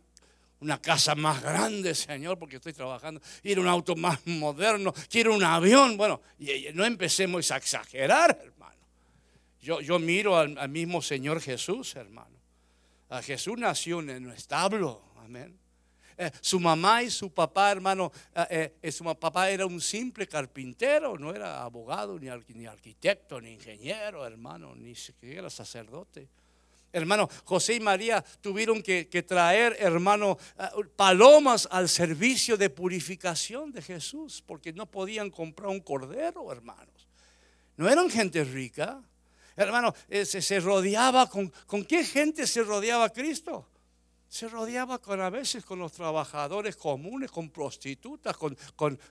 [0.61, 3.20] una casa más grande, Señor, porque estoy trabajando.
[3.42, 5.96] Quiero un auto más moderno, quiero un avión.
[5.96, 6.22] Bueno,
[6.74, 8.40] no empecemos a exagerar,
[9.61, 12.38] Yo, yo miro al, mismo Señor Jesús, hermano.
[13.09, 15.59] A Jesús nació en un establo, amén.
[16.23, 18.12] Eh, su mamá y su papá, hermano,
[18.51, 24.27] eh, eh, su papá era un simple carpintero, no era abogado, ni, arquitecto, ni ingeniero,
[24.27, 26.29] hermano, ni siquiera sacerdote.
[26.92, 30.37] Hermano, José y María tuvieron que, traer, hermano,
[30.94, 37.09] palomas al servicio de purificación de Jesús, porque no podían comprar un cordero, hermanos.
[37.79, 39.01] No eran gente rica.
[39.62, 43.66] Hermano, se, se rodeaba con, ¿con qué gente se rodeaba Cristo?
[44.31, 48.57] se rodeaba con a veces con los trabajadores comunes, con prostitutas, con,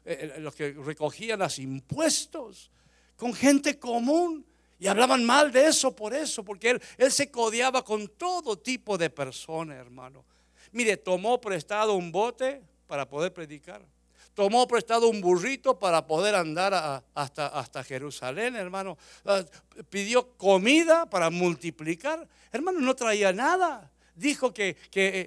[0.05, 2.71] eh, eh, los que recogían los impuestos,
[3.17, 4.45] con gente común.
[4.79, 8.97] Y hablaban mal de eso por eso, porque él, él se codeaba con todo tipo
[8.97, 10.23] de personas, hermano.
[10.71, 13.85] Mire, tomó prestado un bote para poder predicar.
[14.39, 18.97] Tomó prestado un burrito para poder andar hasta, Jerusalén, hermano.
[19.25, 19.43] Ah,
[19.89, 22.25] pidió comida para multiplicar.
[22.49, 24.77] Hermano, no traía nada dijo que,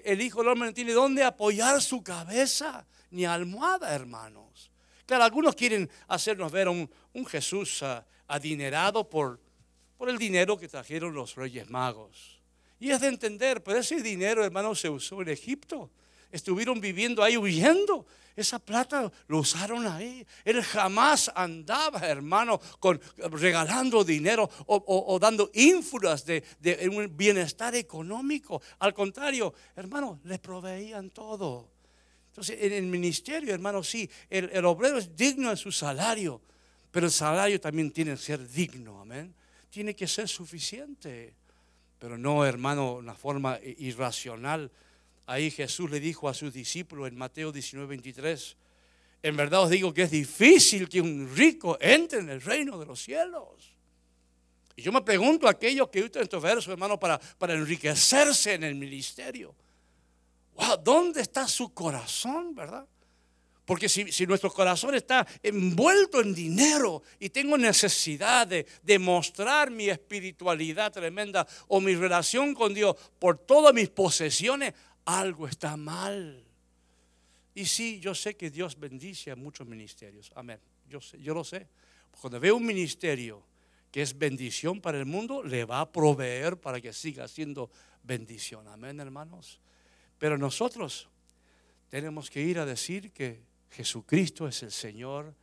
[0.07, 4.71] el Hijo del Hombre no tiene dónde apoyar su cabeza, ni almohada, hermanos.
[5.05, 6.89] Claro, algunos quieren hacernos ver a un,
[7.27, 9.39] Jesús ah, adinerado por,
[9.99, 12.41] por el dinero que trajeron los reyes magos.
[12.81, 15.91] Y es de entender, pero ese dinero, hermanos, se usó en Egipto.
[16.33, 18.07] Estuvieron viviendo ahí huyendo.
[18.35, 20.27] Esa plata lo usaron ahí.
[20.45, 26.43] Él jamás andaba, hermano, con, regalando dinero o, dando ínfulas de,
[26.91, 28.63] un bienestar económico.
[28.79, 31.71] Al contrario, hermano, le proveían todo.
[32.29, 36.41] Entonces, en el ministerio, hermano, sí, el, el obrero es digno de su salario,
[36.91, 39.35] pero el salario también tiene que ser digno, amén.
[39.69, 41.35] Tiene que ser suficiente,
[41.99, 44.71] pero no, hermano, una forma irracional
[45.27, 48.57] Ahí Jesús le dijo a sus discípulos en Mateo 19, 23,
[49.23, 52.87] en verdad os digo que es difícil que un rico entre en el reino de
[52.87, 53.73] los cielos.
[54.75, 58.65] Y yo me pregunto a aquellos que usan estos versos, hermano, para, para enriquecerse en
[58.65, 59.55] el ministerio.
[60.83, 62.87] ¿dónde está su corazón, verdad?
[63.65, 70.93] Porque si, nuestro corazón está envuelto en dinero y tengo necesidad de demostrar mi espiritualidad
[70.93, 76.45] tremenda o mi relación con Dios por todas mis posesiones, algo está mal.
[77.55, 80.33] Y sí, yo sé que Dios bendice a muchos ministerios.
[80.35, 80.59] Amén.
[80.89, 81.69] Yo, sé, yo lo sé.
[82.21, 83.43] Cuando veo un ministerio
[83.91, 87.71] que es bendición para el mundo, le va a proveer para que siga siendo
[88.03, 88.67] bendición.
[88.69, 89.61] Amén, hermanos.
[90.19, 91.09] Pero nosotros
[91.89, 95.35] tenemos que ir a decir que Jesucristo es el Señor,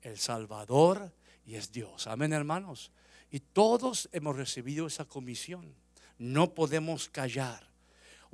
[0.00, 1.12] el Salvador
[1.46, 2.06] y es Dios.
[2.06, 2.90] Amén, hermanos.
[3.30, 5.74] Y todos hemos recibido esa comisión.
[6.18, 7.71] No podemos callar.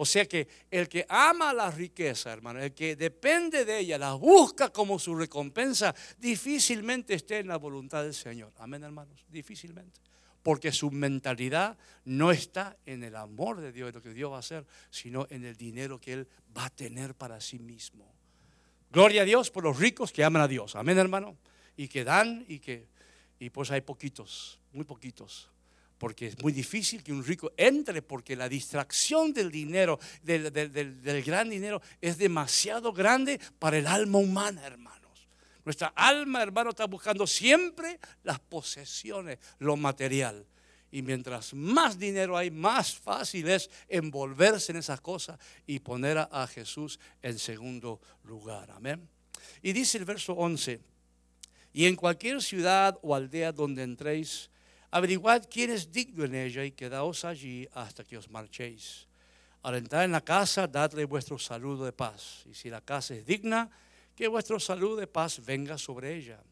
[0.00, 4.14] O sea que el que ama la riqueza, hermano, el que depende de ella, la
[4.14, 8.52] busca como su recompensa, difícilmente esté en la voluntad del Señor.
[8.58, 10.00] Amén, hermanos, difícilmente.
[10.44, 14.36] Porque su mentalidad no está en el amor de Dios, en lo que Dios va
[14.36, 18.06] a hacer, sino en el dinero que Él va a tener para sí mismo.
[18.92, 20.76] Gloria a Dios por los ricos que aman a Dios.
[20.76, 21.36] Amén, hermano.
[21.76, 22.86] Y que dan y que,
[23.40, 25.50] y pues hay poquitos, muy poquitos
[25.98, 31.50] porque es muy difícil que un rico entre, porque la distracción del dinero, del, gran
[31.50, 35.28] dinero, es demasiado grande para el alma humana, hermanos.
[35.64, 40.46] Nuestra alma, hermano, está buscando siempre las posesiones, lo material.
[40.90, 46.46] Y mientras más dinero hay, más fácil es envolverse en esas cosas y poner a,
[46.46, 48.70] Jesús en segundo lugar.
[48.70, 49.06] Amén.
[49.60, 50.80] Y dice el verso 11,
[51.74, 54.50] y en cualquier ciudad o aldea donde entréis,
[54.90, 59.06] Averiguad quién es digno en ella y quedaos allí hasta que os marchéis.
[59.62, 62.44] Al entrar en la casa, dadle vuestro saludo de paz.
[62.48, 63.68] Y si la casa es digna,
[64.14, 66.42] que vuestro saludo de paz venga sobre ella.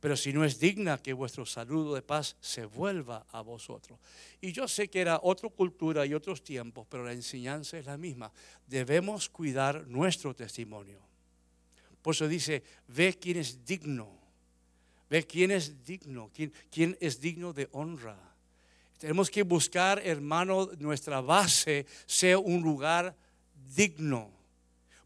[0.00, 3.98] Pero si no es digna, que vuestro saludo de paz se vuelva a vosotros.
[4.40, 7.96] Y yo sé que era otra cultura y otros tiempos, pero la enseñanza es la
[7.96, 8.32] misma.
[8.66, 11.00] Debemos cuidar nuestro testimonio.
[12.02, 14.23] Por eso dice, ve quién es digno
[15.14, 18.18] Ve quién es digno, quién, quién es digno de honra.
[18.98, 23.14] Tenemos que buscar, hermano, nuestra base sea un lugar
[23.76, 24.28] digno.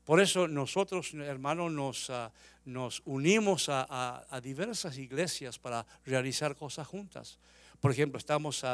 [0.06, 2.32] Por eso nosotros, hermano, nos, ah,
[2.64, 7.38] nos unimos a, diversas iglesias para realizar cosas juntas.
[7.78, 8.64] Por ejemplo, estamos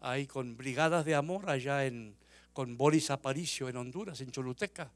[0.00, 2.16] ahí con Brigadas de Amor allá en,
[2.52, 4.90] con Boris Aparicio en Honduras, en Choluteca.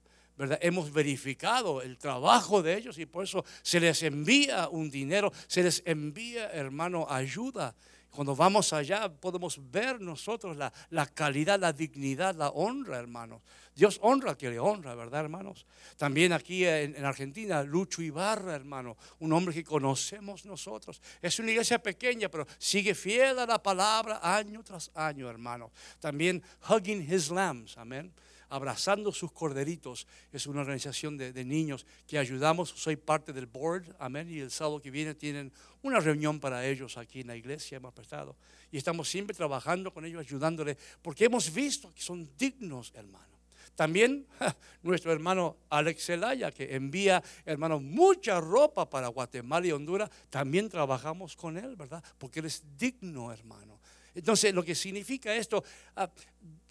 [0.60, 5.62] Hemos verificado el trabajo de ellos y por eso se les envía un dinero, se
[5.62, 7.74] les envía, hermano, ayuda.
[8.10, 13.42] Cuando vamos allá podemos ver nosotros la, la, calidad, la dignidad, la honra, hermanos.
[13.74, 15.66] Dios honra que le honra, ¿verdad, hermanos?
[15.98, 21.02] También aquí en, en, Argentina, Lucho Ibarra, hermano, un hombre que conocemos nosotros.
[21.20, 25.70] Es una iglesia pequeña, pero sigue fiel a la palabra año tras año, hermano.
[26.00, 28.12] También Hugging His Lambs, amén
[28.48, 30.06] abrazando sus corderitos.
[30.32, 32.70] Es una organización de, niños que ayudamos.
[32.70, 34.28] Soy parte del board, amén.
[34.30, 37.94] Y el sábado que viene tienen una reunión para ellos aquí en la iglesia, hemos
[37.94, 38.36] prestado.
[38.70, 43.36] Y estamos siempre trabajando con ellos, ayudándoles, porque hemos visto que son dignos, hermano.
[43.76, 44.26] También
[44.82, 51.36] nuestro hermano Alex Zelaya, que envía, hermano, mucha ropa para Guatemala y Honduras, también trabajamos
[51.36, 52.02] con él, ¿verdad?
[52.18, 53.75] Porque él es digno, hermano.
[54.16, 55.62] Entonces, lo que significa esto,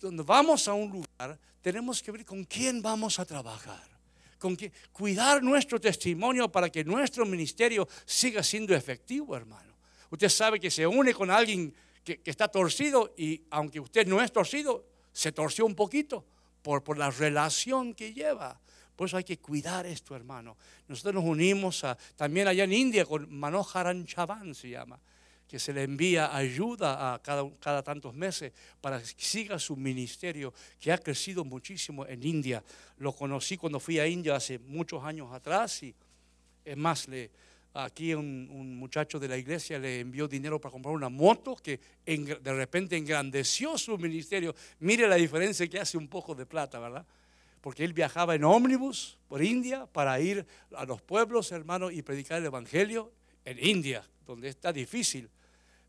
[0.02, 3.84] cuando vamos a un lugar, tenemos que ver con quién vamos a trabajar.
[4.40, 9.76] Con quién, cuidar nuestro testimonio para que nuestro ministerio siga siendo efectivo, hermano.
[10.10, 11.72] Usted sabe que se une con alguien
[12.04, 16.26] que, que está torcido y aunque usted no es torcido, se torció un poquito
[16.64, 18.60] por, por la relación que lleva.
[18.96, 20.58] Por eso hay que cuidar esto, hermano.
[20.88, 25.00] Nosotros nos unimos a, también allá en India con Manoharan Chavan, se llama
[25.48, 30.54] que se le envía ayuda a cada, cada tantos meses para que siga su ministerio,
[30.80, 32.64] que ha crecido muchísimo en India.
[32.98, 35.94] Lo conocí cuando fui a India hace muchos años atrás y
[36.64, 37.30] es más, le,
[37.76, 42.54] aquí un, muchacho de la iglesia le envió dinero para comprar una moto que de
[42.54, 44.56] repente engrandeció su ministerio.
[44.80, 47.06] Mire la diferencia que hace un poco de plata, ¿verdad?
[47.62, 52.40] Porque él viajaba en ómnibus por India para ir a los pueblos, hermanos, y predicar
[52.40, 53.12] el Evangelio
[53.44, 55.30] en India, donde está difícil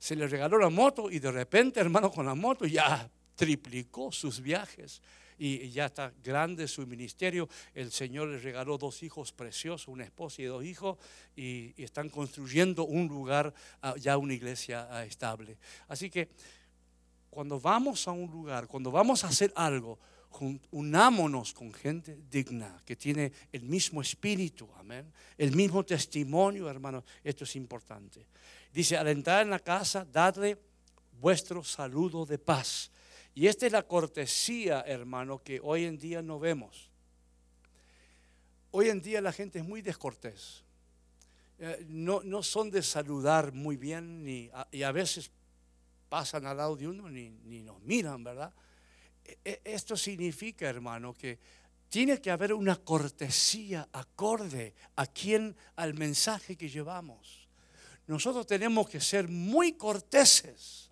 [0.06, 4.40] se le regaló la moto y de repente, hermano, con la moto ya triplicó sus
[4.40, 5.02] viajes
[5.36, 7.48] y ya está grande su ministerio.
[7.74, 10.96] El Señor le regaló dos hijos preciosos, una esposa y dos hijos,
[11.34, 15.58] y, y están construyendo un lugar, uh, ya una iglesia uh, estable.
[15.88, 16.28] Así que
[17.28, 19.98] cuando vamos a un lugar, cuando vamos a hacer algo,
[20.70, 27.04] unámonos con gente digna, que tiene el mismo espíritu, amén, el mismo testimonio, hermano.
[27.24, 28.26] Esto es importante.
[28.76, 30.58] Dice, al entrar en la casa, dadle
[31.18, 32.90] vuestro saludo de paz.
[33.34, 36.90] Y esta es la cortesía, hermano, que hoy en día no vemos.
[38.72, 40.62] Hoy en día la gente es muy descortés.
[41.58, 45.30] Eh, no, no, son de saludar muy bien ni, y a veces
[46.10, 48.52] pasan al lado de uno ni, ni nos miran, ¿verdad?
[49.24, 51.38] E, e, esto significa, hermano, que
[51.88, 57.45] tiene que haber una cortesía acorde a quien, al mensaje que llevamos
[58.06, 60.90] nosotros tenemos que ser muy corteses,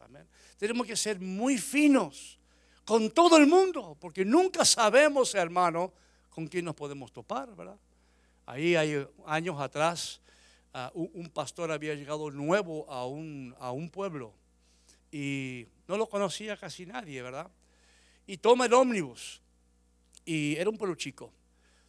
[0.59, 2.39] tenemos que ser muy finos
[2.85, 5.93] con todo el mundo, porque nunca sabemos, hermano,
[6.31, 7.79] con quién nos podemos topar, ¿verdad?
[8.47, 10.21] Ahí hay años atrás,
[10.93, 14.35] un, un, pastor había llegado nuevo a un, a un pueblo
[15.13, 17.49] y no lo conocía casi nadie, ¿verdad?
[18.27, 19.41] Y toma el ómnibus,
[20.25, 21.33] y era un pueblo chico,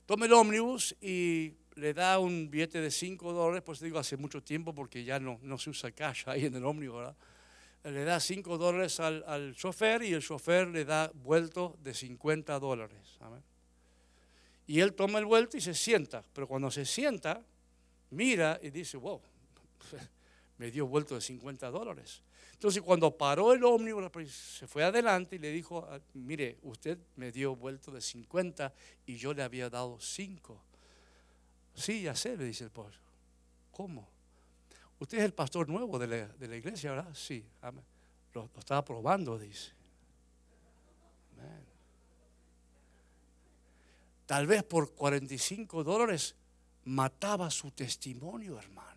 [0.06, 4.42] toma el ómnibus y le da un billete de 5 dólares, pues digo hace mucho
[4.42, 7.14] tiempo porque ya no, no se usa cash ahí en el ómnibus.
[7.84, 12.58] Le da 5 dólares al, al, chofer y el chofer le da vuelto de 50
[12.60, 13.20] dólares.
[14.68, 17.44] Y él toma el vuelto y se sienta, pero cuando se sienta,
[18.10, 19.22] mira y dice, wow,
[20.58, 22.24] me dio vuelto de 50 dólares.
[22.54, 27.32] Entonces cuando paró el ómnibus, se fue adelante y le dijo, ah, mire, usted me
[27.32, 28.74] dio vuelto de 50
[29.06, 30.60] y yo le había dado 5.
[31.76, 32.94] Sí, ya sé, le dice el pastor.
[33.72, 34.08] ¿Cómo?
[35.00, 37.14] Usted es el pastor nuevo de la, de la iglesia, ¿verdad?
[37.14, 37.84] Sí, amén.
[38.34, 39.76] Lo, lo estaba probando, dice.
[44.26, 46.36] Tal vez por 45 dólares
[46.86, 48.96] mataba su testimonio, hermanos.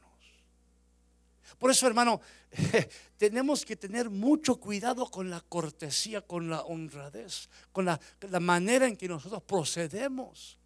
[1.59, 2.21] Por eso, hermano,
[3.19, 8.87] tenemos que tener mucho cuidado con la cortesía, con la honradez, con la, la manera
[8.87, 10.58] en que nosotros procedemos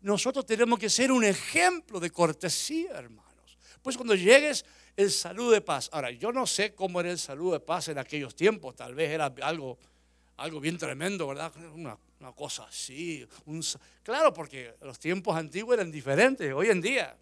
[0.00, 3.58] nosotros tenemos que ser un ejemplo de cortesía, hermanos.
[3.82, 4.64] Pues cuando llegues,
[4.96, 5.88] el saludo de paz.
[5.92, 9.10] Ahora, yo no sé cómo era el saludo de paz en aquellos tiempos, tal vez
[9.10, 9.78] era algo,
[10.36, 11.52] algo bien tremendo, ¿verdad?
[11.74, 11.98] Una,
[12.34, 13.26] cosa así.
[14.02, 16.50] Claro, porque los tiempos antiguos eran diferentes.
[16.54, 17.14] Hoy en día,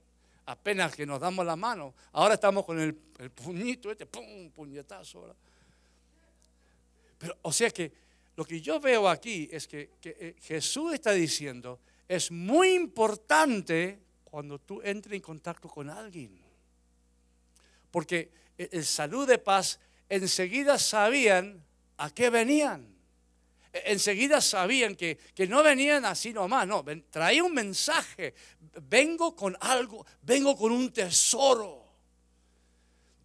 [0.46, 5.34] apenas que nos damos la mano, ahora estamos con el, puñito, este, pum, puñetazo.
[7.18, 7.92] Pero, o sea que
[8.36, 13.98] lo que yo veo aquí es que, que eh, Jesús está diciendo, es muy importante
[14.24, 16.40] cuando tú entres en contacto con alguien.
[17.90, 21.62] Porque el salud de paz enseguida sabían
[21.98, 22.86] a qué venían.
[23.72, 28.34] E, enseguida sabían que, que no venían así nomás, no, traía un mensaje.
[28.88, 31.80] Vengo con algo, vengo con un tesoro.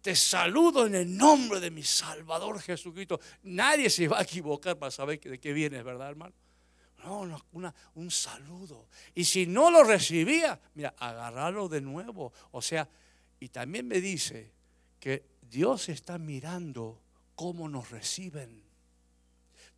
[0.00, 3.20] te saludo en el nombre de mi Salvador Jesucristo.
[3.42, 6.34] Nadie se va a equivocar para saber de qué vienes, ¿verdad, hermano?
[7.04, 7.42] No,
[7.94, 8.88] un saludo.
[9.14, 12.32] Y si no lo recibía, mira, agarrarlo de nuevo.
[12.50, 12.88] O sea,
[13.40, 14.50] y también me dice
[14.98, 17.00] que Dios está mirando
[17.34, 18.62] cómo nos reciben.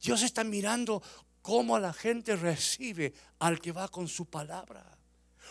[0.00, 1.02] Dios está mirando
[1.42, 4.98] cómo la gente recibe al que va con su palabra.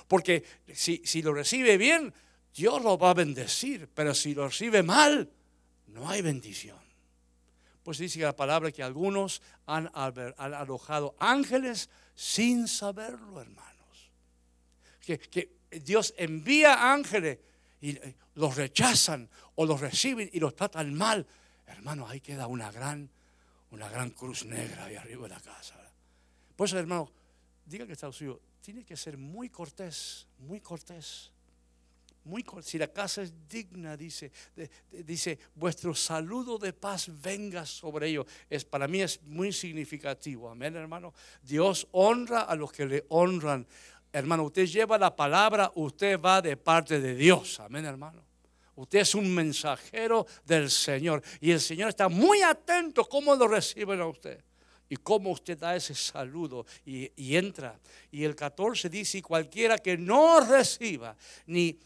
[0.07, 0.43] Porque
[0.73, 2.13] si, si lo recibe bien,
[2.53, 3.87] Dios lo va a bendecir.
[3.93, 5.29] Pero si lo recibe mal,
[5.87, 6.88] no hay bendición.
[7.89, 14.11] Pues dice la palabra que algunos han, alojado ángeles sin saberlo, hermanos.
[15.01, 17.39] Que, Dios envía ángeles
[17.81, 21.25] y eh, los rechazan o los reciben y los tratan mal.
[21.65, 23.09] Hermano, ahí queda una gran,
[23.71, 25.73] una gran cruz negra ahí arriba de la casa.
[26.55, 27.11] Por eso, hermano,
[27.65, 28.39] diga que está suyo.
[28.61, 31.31] Tiene que ser muy cortés, muy cortés
[32.61, 34.31] si la casa es digna, dice,
[34.91, 38.25] dice, vuestro saludo de paz venga sobre ellos.
[38.49, 40.49] Es, para mí es muy significativo.
[40.49, 41.13] Amén, hermano.
[41.41, 43.65] Dios honra a los que le honran.
[44.11, 47.59] Hermano, usted lleva la palabra, usted va de parte de Dios.
[47.59, 48.23] Amén, hermano.
[48.75, 51.21] Usted es un mensajero del Señor.
[51.41, 54.43] Y el Señor está muy atento cómo lo reciben a usted
[54.87, 57.79] y cómo usted da ese saludo y, y, entra.
[58.11, 61.15] Y el 14 dice, cualquiera que no reciba
[61.45, 61.77] ni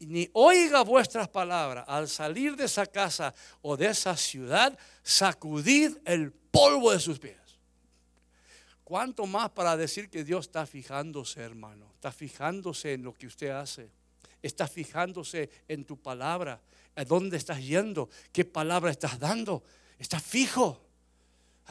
[0.00, 6.32] ni, oiga vuestras palabras, al salir de esa casa o de esa ciudad, sacudid el
[6.32, 7.36] polvo de sus pies.
[8.84, 11.86] ¿Cuánto más para decir que Dios está fijándose, hermano?
[11.94, 13.88] Está fijándose en lo que usted hace.
[14.42, 16.60] Está fijándose en tu palabra.
[16.94, 18.10] ¿A dónde estás yendo?
[18.32, 19.62] ¿Qué palabra estás dando?
[19.98, 20.80] Está fijo.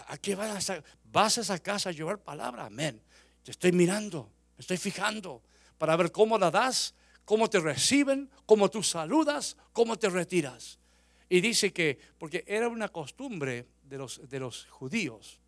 [0.08, 2.66] ¿A qué vas a, vas a esa casa a llevar palabra?
[2.66, 3.00] Amén.
[3.44, 5.42] Te estoy mirando, estoy fijando
[5.78, 6.94] para ver cómo la das
[7.26, 10.80] cómo te reciben, cómo tú saludas, cómo te retiras.
[11.30, 15.40] Y dice que, porque era una costumbre de los, de los judíos,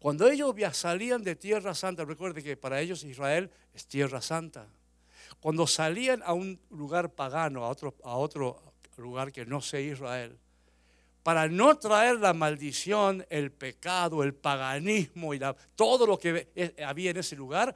[0.00, 4.66] cuando ellos salían de Tierra Santa, recuerde que para ellos Israel es Tierra Santa.
[5.40, 8.62] Cuando salían a un lugar pagano, a otro, a otro
[8.96, 10.38] lugar que no sea Israel,
[11.22, 15.40] para no traer la maldición, el pecado, el paganismo y
[15.76, 17.74] todo lo que había en ese lugar,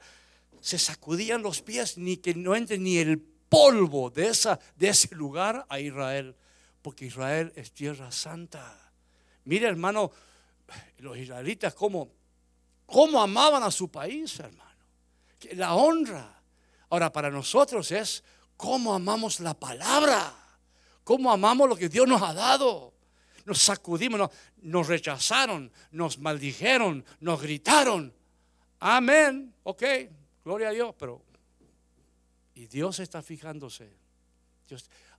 [0.61, 5.13] se sacudían los pies, ni que no entre ni el polvo de, esa, de ese
[5.15, 6.35] lugar a Israel,
[6.81, 8.91] porque Israel es tierra santa.
[9.45, 10.11] Mire, hermano,
[10.99, 12.09] los israelitas cómo,
[12.85, 14.65] cómo amaban a su país, hermano.
[15.53, 16.41] La honra.
[16.89, 18.23] Ahora, para nosotros es
[18.57, 20.33] cómo amamos la palabra,
[21.03, 22.93] cómo amamos lo que Dios nos ha dado.
[23.45, 24.31] Nos sacudimos, nos,
[24.61, 28.13] nos rechazaron, nos maldijeron, nos gritaron.
[28.79, 29.83] Amén, ok,
[30.45, 31.23] Gloria a Dios, pero...
[32.53, 33.91] Y Dios está fijándose.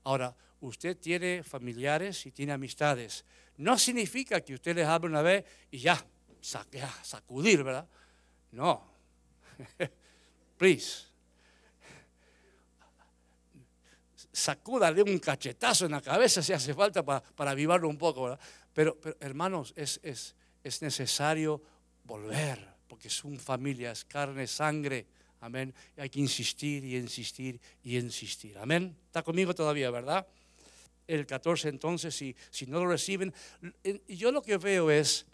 [0.05, 3.24] ahora, usted tiene familiares y tiene amistades.
[3.59, 6.03] No significa que usted les hable una vez y ya,
[6.41, 7.87] sacudir, ¿verdad?
[8.53, 8.83] No.
[10.57, 11.07] Please.
[14.33, 18.41] Sacúdale un cachetazo en la cabeza si hace falta para, para avivarlo un poco, ¿verdad?
[18.72, 21.61] Pero, hermanos, es, es, es necesario
[22.05, 25.15] volver, porque son familias, carne, sangre.
[25.41, 25.74] Amén.
[25.97, 28.57] Hay que insistir y insistir y insistir.
[28.59, 28.97] Amén.
[29.07, 30.26] Está conmigo todavía, ¿verdad?
[31.07, 33.32] El 14 entonces, si, si no lo reciben,
[34.09, 35.26] yo lo que veo es,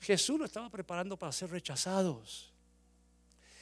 [0.00, 2.52] Jesús lo estaba preparando para ser rechazados.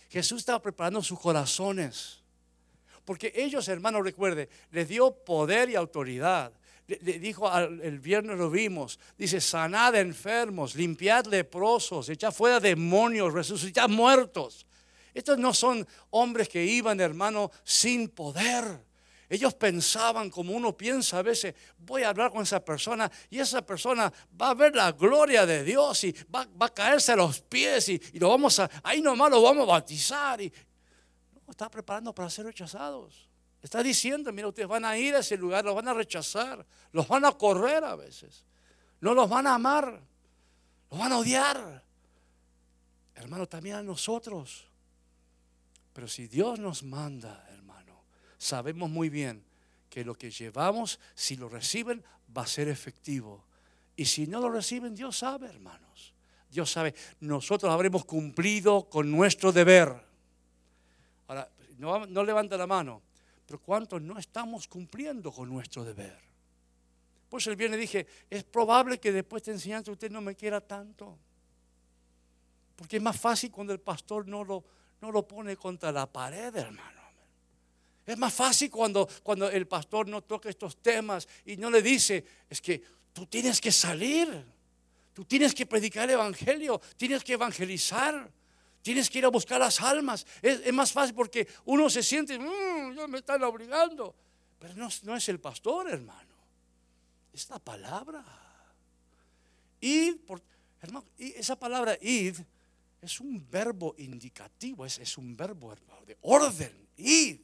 [0.09, 2.21] Jesús estaba preparando sus corazones.
[3.05, 6.53] Porque ellos, hermanos, recuerde, les dio poder y autoridad.
[6.89, 13.89] Le, dijo, el viernes lo vimos, dice, sanad enfermos, limpiad leprosos, echad fuera demonios, resucitad
[13.89, 14.67] muertos.
[15.17, 18.85] Estos no son hombres que iban, hermano, sin poder.
[19.31, 23.63] Ellos pensaban como uno piensa a veces, voy a hablar con esa persona y esa
[23.65, 27.89] persona va a ver la gloria de Dios y va, a caerse a los pies
[27.89, 30.39] y, lo vamos a, ahí nomás lo vamos a bautizar.
[30.43, 30.53] Y,
[31.47, 33.27] no, está preparando para ser rechazados.
[33.63, 37.09] Está diciendo, mira, ustedes van a ir a ese lugar, los van a rechazar, los
[37.09, 38.45] van a correr a veces,
[39.01, 39.99] no los van a amar,
[40.91, 41.83] los van a odiar.
[43.15, 44.67] Hermano, también a nosotros.
[45.97, 48.05] Pero si Dios nos manda, hermano,
[48.37, 49.43] sabemos muy bien
[49.89, 52.05] que lo que llevamos, si lo reciben,
[52.37, 53.47] va a ser efectivo.
[53.97, 56.13] Y si no lo reciben, Dios sabe, hermanos.
[56.51, 59.91] Dios sabe, nosotros habremos cumplido con nuestro deber.
[61.29, 63.01] Ahora, no, levanta la mano,
[63.47, 66.19] pero ¿cuántos no estamos cumpliendo con nuestro deber?
[67.31, 71.17] Pues el viernes dije, es probable que después de enseñanza usted no me quiera tanto.
[72.77, 74.63] Porque es más fácil cuando el pastor no lo,
[75.01, 76.97] no lo pone contra la pared, hermano.
[78.07, 82.25] Es más fácil cuando, cuando el pastor no toca estos temas y no le dice,
[82.49, 82.81] es que
[83.13, 84.45] tú tienes que salir,
[85.13, 88.31] tú tienes que predicar el Evangelio, tienes que evangelizar,
[88.81, 90.25] tienes que ir a buscar las almas.
[90.41, 94.15] Es, más fácil porque uno se siente, mmm, ya me están obligando.
[94.61, 96.37] Pero no, no es el pastor, hermano,
[97.33, 98.25] es la palabra.
[99.81, 100.41] Y, por,
[100.81, 102.37] hermano, esa palabra id
[103.07, 105.75] es un verbo indicativo, es, un verbo
[106.07, 107.41] de orden, id.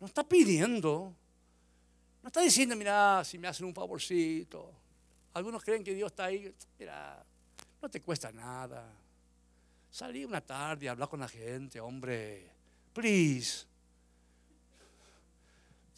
[0.00, 1.14] No está pidiendo.
[2.22, 4.72] No está diciendo, mira, si me hacen un favorcito.
[5.32, 6.54] Algunos creen que Dios está ahí.
[6.78, 7.24] Mira,
[7.80, 8.90] no te cuesta nada.
[9.90, 12.50] Salí una tarde a hablar con la gente, hombre.
[12.92, 13.66] Please.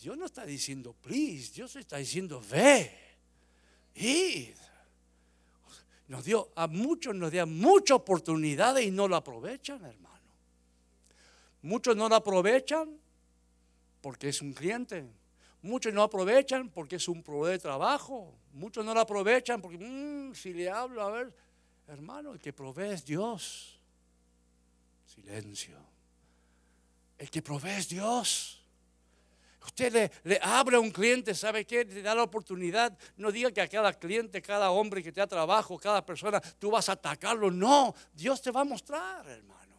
[0.00, 2.92] Dios no está diciendo please, Dios está diciendo ve.
[3.94, 4.56] Id.
[6.08, 10.16] Nos dio a muchos, nos dio muchas oportunidades y no lo aprovechan, hermano.
[11.62, 12.96] Muchos no lo aprovechan
[14.00, 15.04] porque es un cliente.
[15.62, 18.32] Muchos no aprovechan porque es un proveedor de trabajo.
[18.52, 21.34] Muchos no lo aprovechan porque, mm, si le hablo, a ver,
[21.88, 23.80] hermano, el que provee es Dios.
[25.06, 25.76] Silencio.
[27.18, 28.55] El que provee es Dios.
[29.66, 31.84] Usted le, le, a un cliente, ¿sabe qué?
[31.84, 32.96] Le da la oportunidad.
[33.16, 36.70] No diga que a cada cliente, cada hombre que te da trabajo, cada persona, tú
[36.70, 37.50] vas a atacarlo.
[37.50, 39.76] No, Dios te va a mostrar, hermano.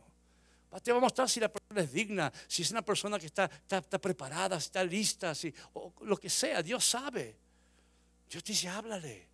[0.83, 3.49] Te va a mostrar si la persona es digna, si es una persona que está,
[3.63, 6.61] está, preparada, está lista, si, o lo que sea.
[6.61, 7.35] Dios sabe.
[8.29, 9.27] Dios te dice, háblale.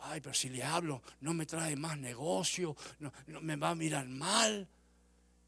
[0.00, 4.06] Ay, pero si le hablo, no me trae más negocio, no, me va a mirar
[4.06, 4.68] mal.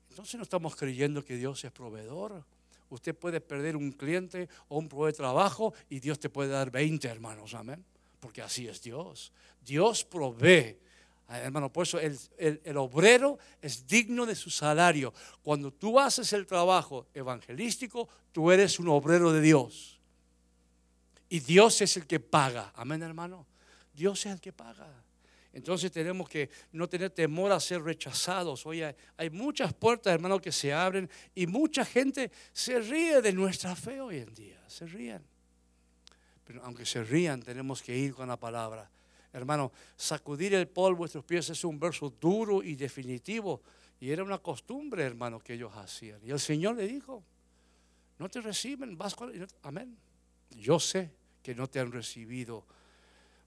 [0.08, 2.42] Entonces no estamos creyendo que Dios es proveedor.
[2.90, 7.08] Usted puede perder un cliente o un de trabajo y Dios te puede dar 20,
[7.08, 7.84] hermanos, amén.
[8.20, 9.32] Porque así es Dios.
[9.64, 10.78] Dios provee
[11.28, 15.12] hermano, por eso el, el, obrero es digno de su salario.
[15.42, 19.98] Cuando tú haces el trabajo evangelístico, tú eres un obrero de Dios.
[21.28, 22.72] Y Dios es el que paga.
[22.76, 23.46] Amén, hermano.
[23.92, 24.86] Dios es el que paga.
[25.56, 28.66] Entonces tenemos que no tener temor a ser rechazados.
[28.66, 33.74] Hoy hay, muchas puertas, hermano, que se abren y mucha gente se ríe de nuestra
[33.74, 34.62] fe hoy en día.
[34.66, 35.24] Se ríen.
[36.44, 38.90] Pero aunque se rían, tenemos que ir con la palabra.
[39.32, 43.62] Hermano, sacudir el polvo de vuestros pies es un verso duro y definitivo.
[43.98, 46.20] Y era una costumbre, hermano, que ellos hacían.
[46.22, 47.24] Y el Señor le dijo,
[48.18, 49.32] no te reciben, vas con...
[49.62, 49.96] Amén.
[50.50, 52.66] Yo sé que no te han recibido.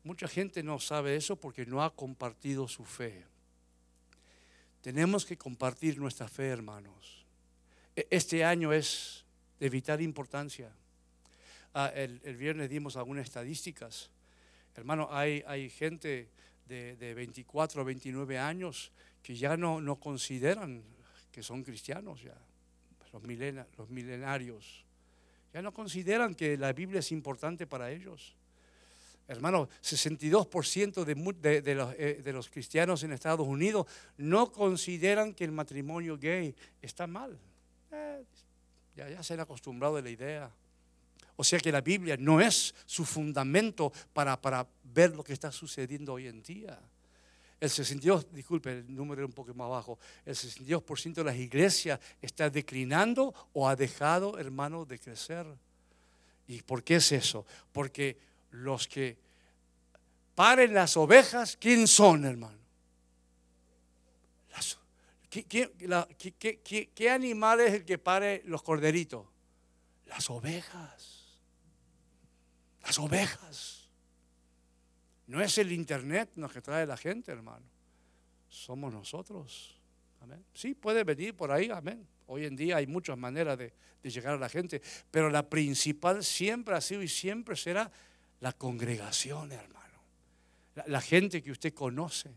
[0.03, 3.25] Mucha gente no sabe eso porque no ha compartido su fe.
[4.81, 7.25] Tenemos que compartir nuestra fe, hermanos.
[7.95, 9.25] E-, este año es
[9.59, 10.71] de vital importancia.
[11.73, 14.09] Ah, el, viernes dimos algunas estadísticas.
[14.75, 16.29] Hermano, hay, hay gente
[16.65, 18.91] de, de, 24 a 29 años
[19.21, 20.81] que ya no, no consideran
[21.31, 22.37] que son cristianos, ya,
[23.11, 23.23] los,
[23.77, 24.85] los milenarios.
[25.53, 28.35] Ya no consideran que la Biblia es importante para ellos.
[29.29, 33.85] Hermano, 62% de, de, los, eh, de, los, cristianos en Estados Unidos
[34.17, 37.37] no consideran que el matrimonio gay está mal.
[37.91, 38.23] Eh,
[38.95, 40.51] ya, ya se han acostumbrado a la idea.
[41.35, 45.51] O sea que la Biblia no es su fundamento para, para ver lo que está
[45.51, 46.79] sucediendo hoy en día.
[47.59, 51.99] El 62, disculpe, el número es un poco más bajo, el 62% de las iglesias
[52.19, 55.45] está declinando o ha dejado, hermano, de crecer.
[56.47, 57.45] ¿Y por qué es eso?
[57.71, 58.17] Porque
[58.51, 59.17] los que
[60.35, 62.59] paren las ovejas, ¿quién son, hermano?
[65.29, 69.25] ¿qué, qué, animal es el que pare los corderitos?
[70.07, 71.37] Las ovejas.
[72.83, 73.89] Las ovejas.
[75.27, 77.65] No es el internet lo que trae la gente, hermano.
[78.49, 79.79] Somos nosotros.
[80.21, 80.43] Amén.
[80.53, 82.05] Sí, puede venir por ahí, amén.
[82.25, 84.81] Hoy en día hay muchas maneras de, llegar a la gente,
[85.11, 87.91] pero la principal siempre ha sido y siempre será
[88.41, 89.79] la congregación, hermano.
[90.85, 92.29] La, gente que usted conoce,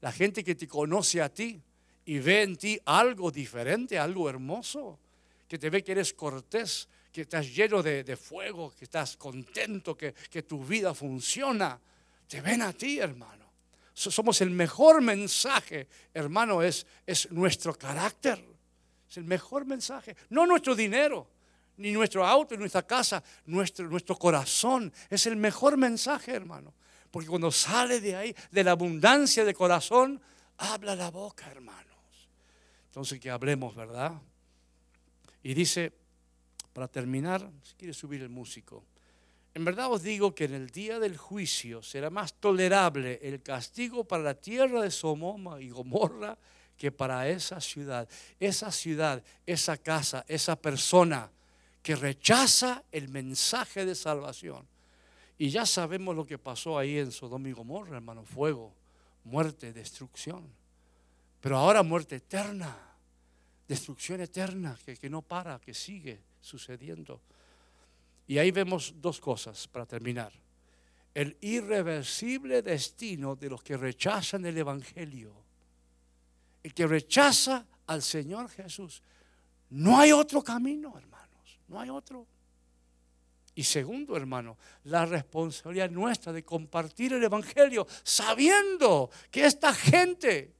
[0.00, 1.60] la gente que te conoce a ti
[2.06, 4.98] y ve en ti algo diferente, algo hermoso,
[5.46, 10.12] que te ve que eres cortés, que estás lleno de, fuego, que estás contento, que,
[10.42, 11.78] tu vida funciona.
[12.26, 13.50] Te ven a ti, hermano.
[13.92, 18.42] Somos el mejor mensaje, hermano, es, es nuestro carácter.
[19.10, 20.16] Es el mejor mensaje.
[20.30, 21.26] No nuestro dinero,
[21.80, 24.92] ni nuestro auto, ni nuestra casa, nuestro, nuestro corazón.
[25.08, 26.74] Es el mejor mensaje, hermano.
[27.10, 30.20] Porque cuando sale de ahí, de la abundancia de corazón,
[30.58, 31.86] habla la boca, hermanos.
[32.86, 34.12] Entonces que hablemos, ¿verdad?
[35.42, 35.92] Y dice,
[36.72, 38.84] para terminar, si quiere subir el músico,
[39.54, 44.04] en verdad os digo que en el día del juicio será más tolerable el castigo
[44.04, 46.38] para la tierra de Somoma y Gomorra
[46.76, 48.08] que para esa ciudad.
[48.38, 51.30] Esa ciudad, esa casa, esa persona
[51.90, 54.64] que rechaza el mensaje de salvación.
[55.36, 58.72] Y ya sabemos lo que pasó ahí en Sodoma y Gomorra, hermano, fuego,
[59.24, 60.48] muerte, destrucción.
[61.40, 62.78] Pero ahora muerte eterna,
[63.66, 67.20] destrucción eterna, que, que no para, que sigue sucediendo.
[68.28, 70.32] Y ahí vemos dos cosas para terminar.
[71.12, 75.32] El irreversible destino de los que rechazan el Evangelio.
[76.62, 79.02] El que rechaza al Señor Jesús.
[79.70, 81.10] No hay otro camino, hermanos.
[81.70, 82.26] No hay otro.
[83.54, 90.52] Y segundo, hermano, la responsabilidad nuestra de compartir el Evangelio sabiendo que esta gente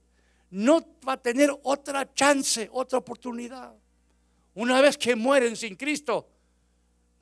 [0.50, 3.74] no va a tener otra chance, otra oportunidad.
[4.54, 6.28] Una vez que mueren sin Cristo,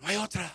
[0.01, 0.53] no hay otra.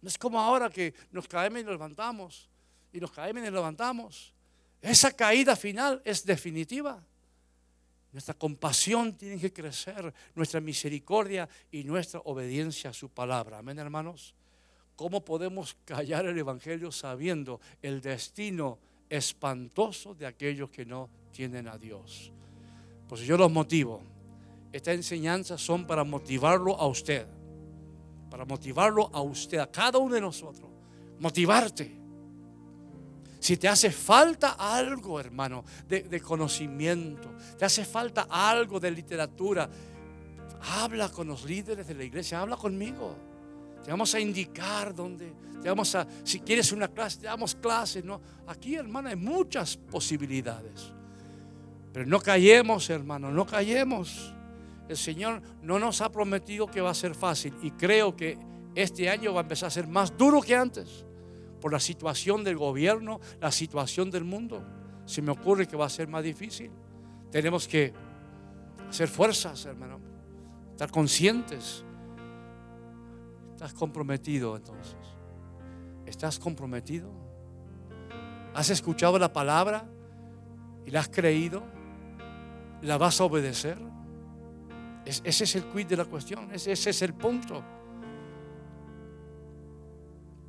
[0.00, 2.48] No es como ahora que nos caemos y nos levantamos,
[2.92, 4.34] y nos caemos y nos levantamos.
[4.82, 7.04] Esa caída final es definitiva.
[8.12, 13.58] Nuestra compasión tiene que crecer, nuestra misericordia y nuestra obediencia a su palabra.
[13.58, 14.34] Amén, hermanos.
[14.96, 18.78] ¿Cómo podemos callar el Evangelio sabiendo el destino
[19.08, 22.32] espantoso de aquellos que no tienen a Dios?
[23.08, 24.02] Pues yo los motivo.
[24.72, 27.26] Estas enseñanzas son para motivarlo a usted,
[28.30, 30.68] para motivarlo a usted, a cada uno de nosotros.
[31.18, 31.97] Motivarte
[33.48, 39.70] si te hace falta algo, hermano, de, conocimiento, te hace falta algo de literatura,
[40.78, 43.16] habla con los líderes de la iglesia, habla conmigo.
[43.82, 45.32] Te vamos a indicar dónde,
[45.62, 48.20] te vamos a, si quieres una clase, te damos clases, ¿no?
[48.48, 50.92] Aquí, hermano, hay muchas posibilidades.
[51.94, 54.34] Pero no callemos, hermano, no callemos.
[54.90, 58.36] El Señor no nos ha prometido que va a ser fácil y creo que
[58.74, 61.06] este año va a empezar a ser más duro que antes
[61.58, 64.64] por la situación del gobierno, la situación del mundo.
[65.04, 66.70] Se me ocurre que va a ser más difícil.
[67.30, 67.92] Tenemos que
[68.88, 70.00] hacer fuerzas, hermano.
[70.70, 71.84] Estar conscientes.
[73.52, 74.96] ¿Estás comprometido entonces?
[76.06, 77.10] ¿Estás comprometido?
[78.54, 79.88] ¿Has escuchado la palabra
[80.86, 81.62] y la has creído?
[82.82, 83.78] ¿La vas a obedecer?
[85.04, 87.64] Ese es el quid de la cuestión, ese es el punto.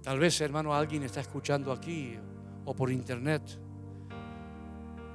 [0.03, 2.17] Tal vez, hermano, alguien está escuchando aquí
[2.65, 3.41] o por internet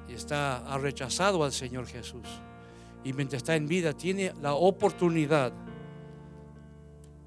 [0.09, 2.27] y está ha rechazado al Señor Jesús.
[3.03, 5.53] Y mientras está en vida tiene la oportunidad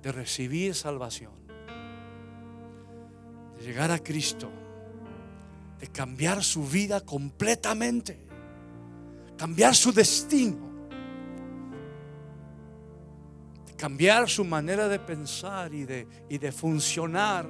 [0.01, 1.34] de recibir salvación,
[3.58, 4.49] de llegar a Cristo,
[5.80, 8.20] de cambiar su vida completamente,
[9.38, 10.68] cambiar su destino
[13.78, 17.48] cambiar su manera de pensar y de, y de funcionar.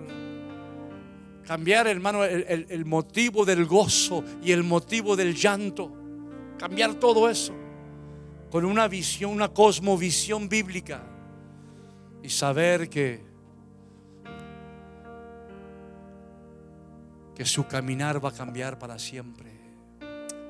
[1.46, 5.92] Cambiar, hermano, el, el motivo del gozo y el motivo del llanto.
[6.60, 7.54] Cambiar todo eso
[8.52, 11.02] con una visión, una cosmovisión bíblica.
[12.22, 13.24] Y saber que,
[17.34, 19.52] que su caminar va a cambiar para siempre.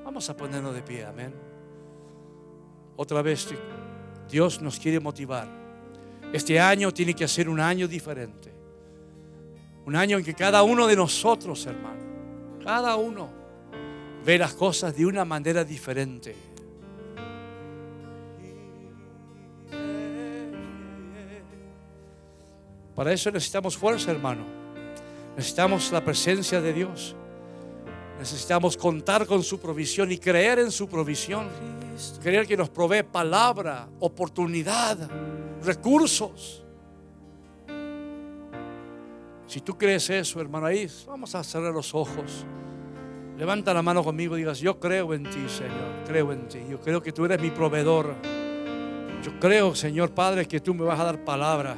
[0.04, 1.34] Vamos a ponernos de pie, amén.
[2.96, 3.48] Otra vez,
[4.28, 5.57] Dios nos quiere motivar.
[6.32, 8.52] Este año tiene que ser un año diferente.
[9.86, 12.02] Un año en que cada uno de nosotros, hermano,
[12.62, 13.30] cada uno
[14.24, 16.36] ve las cosas de una manera diferente.
[22.94, 24.44] Para eso necesitamos fuerza, hermano.
[25.34, 27.16] Necesitamos la presencia de Dios.
[28.18, 31.48] Necesitamos contar con su provisión y creer en su provisión.
[32.22, 35.08] Creer que nos provee palabra, oportunidad
[35.64, 36.64] recursos.
[39.46, 42.44] Si tú crees eso, hermano, ahí vamos a cerrar los ojos.
[43.38, 46.58] Levanta la mano conmigo y digas, yo creo en ti, Señor, creo en ti.
[46.68, 48.14] Yo creo que tú eres mi proveedor.
[49.22, 51.76] Yo creo, Señor Padre, que tú me vas a dar palabra.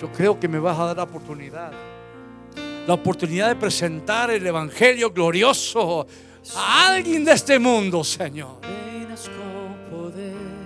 [0.00, 1.72] Yo creo que me vas a dar la oportunidad.
[2.86, 6.06] La oportunidad de presentar el Evangelio glorioso
[6.56, 8.60] a alguien de este mundo, Señor.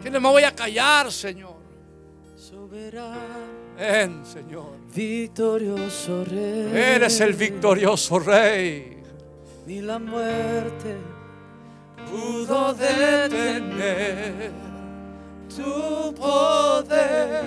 [0.03, 1.52] Que no me voy a callar, Señor.
[2.73, 4.79] Ven, Señor.
[4.95, 6.71] Victorioso Rey.
[6.75, 9.03] Eres el victorioso Rey.
[9.67, 10.97] Ni la muerte
[12.11, 14.53] pudo detener
[15.55, 17.45] tu poder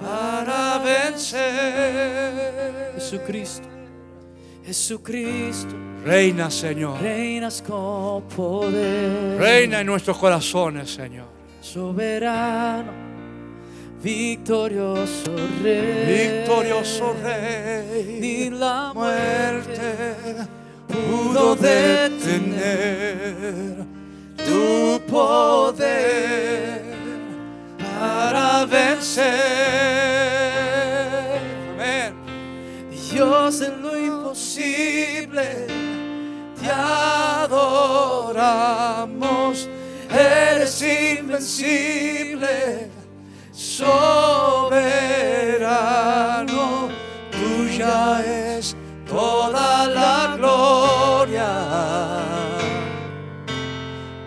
[0.00, 1.42] para vencer.
[2.94, 3.68] Jesucristo.
[4.64, 5.74] Jesucristo.
[6.02, 6.98] Reina, Señor.
[7.02, 9.38] Reinas con poder.
[9.38, 11.26] Reina en nuestros corazones, Señor.
[11.60, 13.09] Soberano
[14.02, 19.92] Victorioso Rey, victorioso Rey, ni la muerte
[20.88, 23.04] pudo detener
[24.38, 26.80] tu poder
[27.78, 29.28] para vencer.
[31.74, 32.14] Amén.
[33.12, 35.66] Dios en lo imposible
[36.58, 37.68] te adoramos,
[40.10, 40.80] eres
[41.20, 42.99] invencible
[43.80, 44.90] soberano,
[47.30, 48.22] tuya
[48.56, 48.76] es
[49.08, 51.50] toda la gloria.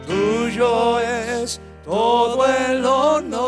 [0.08, 3.40] Tuyo es todo el honor,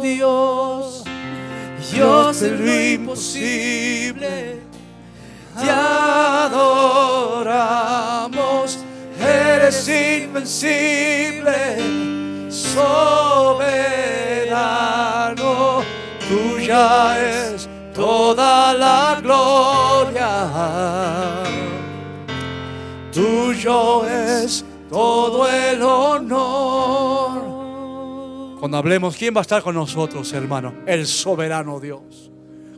[0.00, 1.02] Dios.
[1.92, 4.60] Dios de lo imposible,
[5.60, 6.78] te adoramos.
[9.20, 11.54] Eres invencible,
[12.74, 13.84] soberano.
[16.28, 20.50] Tuya es toda la gloria.
[23.12, 27.44] Tuyo es todo el honor.
[28.58, 30.74] Cuando hablemos, ¿quién va a estar con nosotros, hermano?
[30.86, 32.30] El soberano Dios.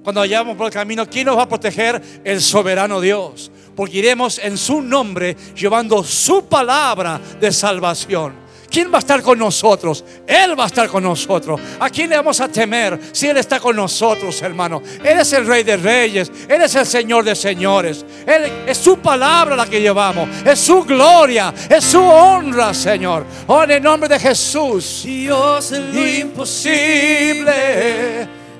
[0.03, 2.21] Cuando vayamos por el camino, ¿quién nos va a proteger?
[2.23, 3.51] El soberano Dios.
[3.75, 8.46] Porque iremos en su nombre llevando su palabra de salvación.
[8.71, 10.05] ¿Quién va a estar con nosotros?
[10.27, 11.61] Él va a estar con nosotros.
[11.79, 14.83] ¿A quién le vamos a temer si Él está con nosotros, hermano?
[15.03, 16.31] Él es el Rey de Reyes.
[16.49, 18.05] Él es el Señor de Señores.
[18.27, 20.29] Él es su palabra la que llevamos.
[20.45, 21.55] Es su gloria.
[21.69, 23.25] Es su honra, Señor.
[23.47, 25.03] Oh, en el nombre de Jesús.
[25.05, 27.55] Dios lo Imposible.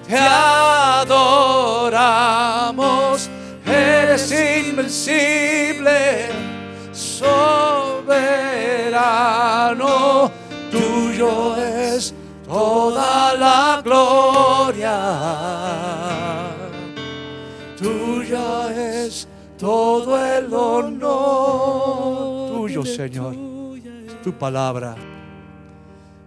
[0.09, 1.37] Te adoramos.
[3.67, 6.46] Eres invencible
[7.17, 8.31] soberano,
[10.71, 12.15] tuyo es
[12.47, 15.01] toda la gloria.
[17.79, 20.97] Tuya es todo el honor.
[22.57, 23.35] Tuyo, Señor.
[24.07, 24.95] Es tu palabra.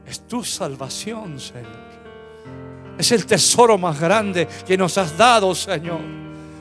[0.05, 1.89] Es tu salvación, Señor.
[2.97, 6.01] Es el tesoro más grande que nos has dado, Señor.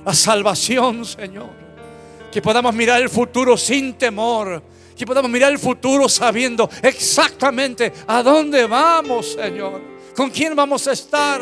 [0.05, 1.58] La salvación, Señor.
[2.31, 4.63] Que podamos mirar el futuro sin temor.
[4.97, 9.81] Que podamos mirar el futuro sabiendo exactamente a dónde vamos, Señor.
[10.17, 11.41] Con quién vamos a estar.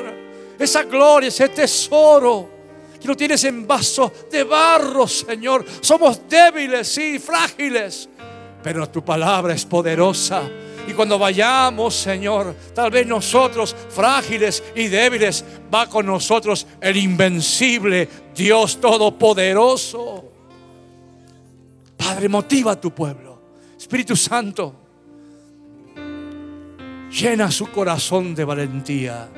[0.59, 2.51] Esa gloria, ese tesoro.
[3.01, 5.65] Que lo tienes en vaso de barro, Señor.
[5.81, 8.09] Somos débiles, sí, frágiles.
[8.63, 10.43] Pero tu palabra es poderosa.
[10.89, 18.09] Y cuando vayamos, Señor, tal vez nosotros, frágiles y débiles, va con nosotros el invencible
[18.35, 20.36] Dios Todopoderoso.
[22.07, 23.43] Padre, motiva a tu pueblo.
[23.77, 24.75] Espíritu Santo,
[27.11, 29.29] llena su corazón de valentía.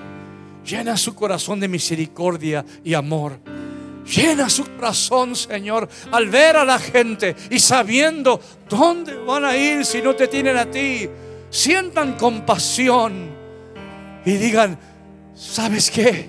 [0.66, 3.40] Llena su corazón de misericordia y amor.
[4.04, 8.38] Llena su corazón, Señor, al ver a la gente y sabiendo
[8.68, 11.08] dónde van a ir si no te tienen a ti.
[11.48, 13.30] Sientan compasión
[14.26, 14.78] y digan,
[15.34, 16.28] ¿sabes qué?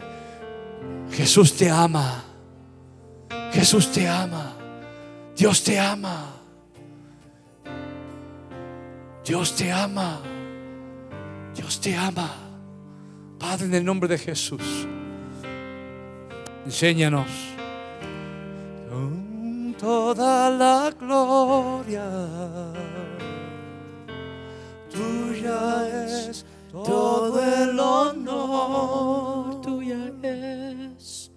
[1.11, 2.23] Jesús te ama.
[3.51, 4.49] Jesús te ama.
[5.39, 6.33] Dios te ama.
[9.25, 10.19] Dios te ama.
[11.55, 12.29] Dios te ama.
[13.39, 14.85] Padre, en el nombre de Jesús,
[16.65, 17.49] enséñanos
[19.79, 22.03] toda la gloria.
[24.91, 29.61] Tuya es todo el honor.
[29.61, 31.31] tuya es.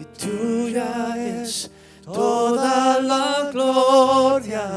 [0.00, 1.70] Y tuya es
[2.04, 4.68] toda la gloria.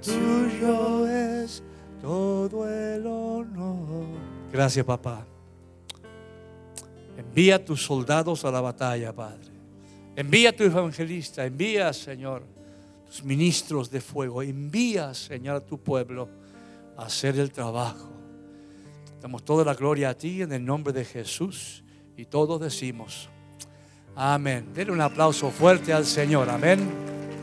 [0.00, 1.62] Tuyo es
[2.00, 4.06] todo el honor.
[4.52, 5.26] Gracias, papá.
[7.16, 9.52] Envía tus soldados a la batalla, Padre.
[10.14, 11.44] Envía a tu evangelista.
[11.44, 12.42] Envía, Señor,
[13.06, 14.42] tus ministros de fuego.
[14.42, 16.28] Envía, Señor, a tu pueblo
[16.96, 18.10] a hacer el trabajo.
[19.20, 21.82] Damos toda la gloria a ti en el nombre de Jesús.
[22.16, 23.28] Y todos decimos,
[24.16, 24.64] amén.
[24.74, 27.15] Denle un aplauso fuerte al Señor, amén.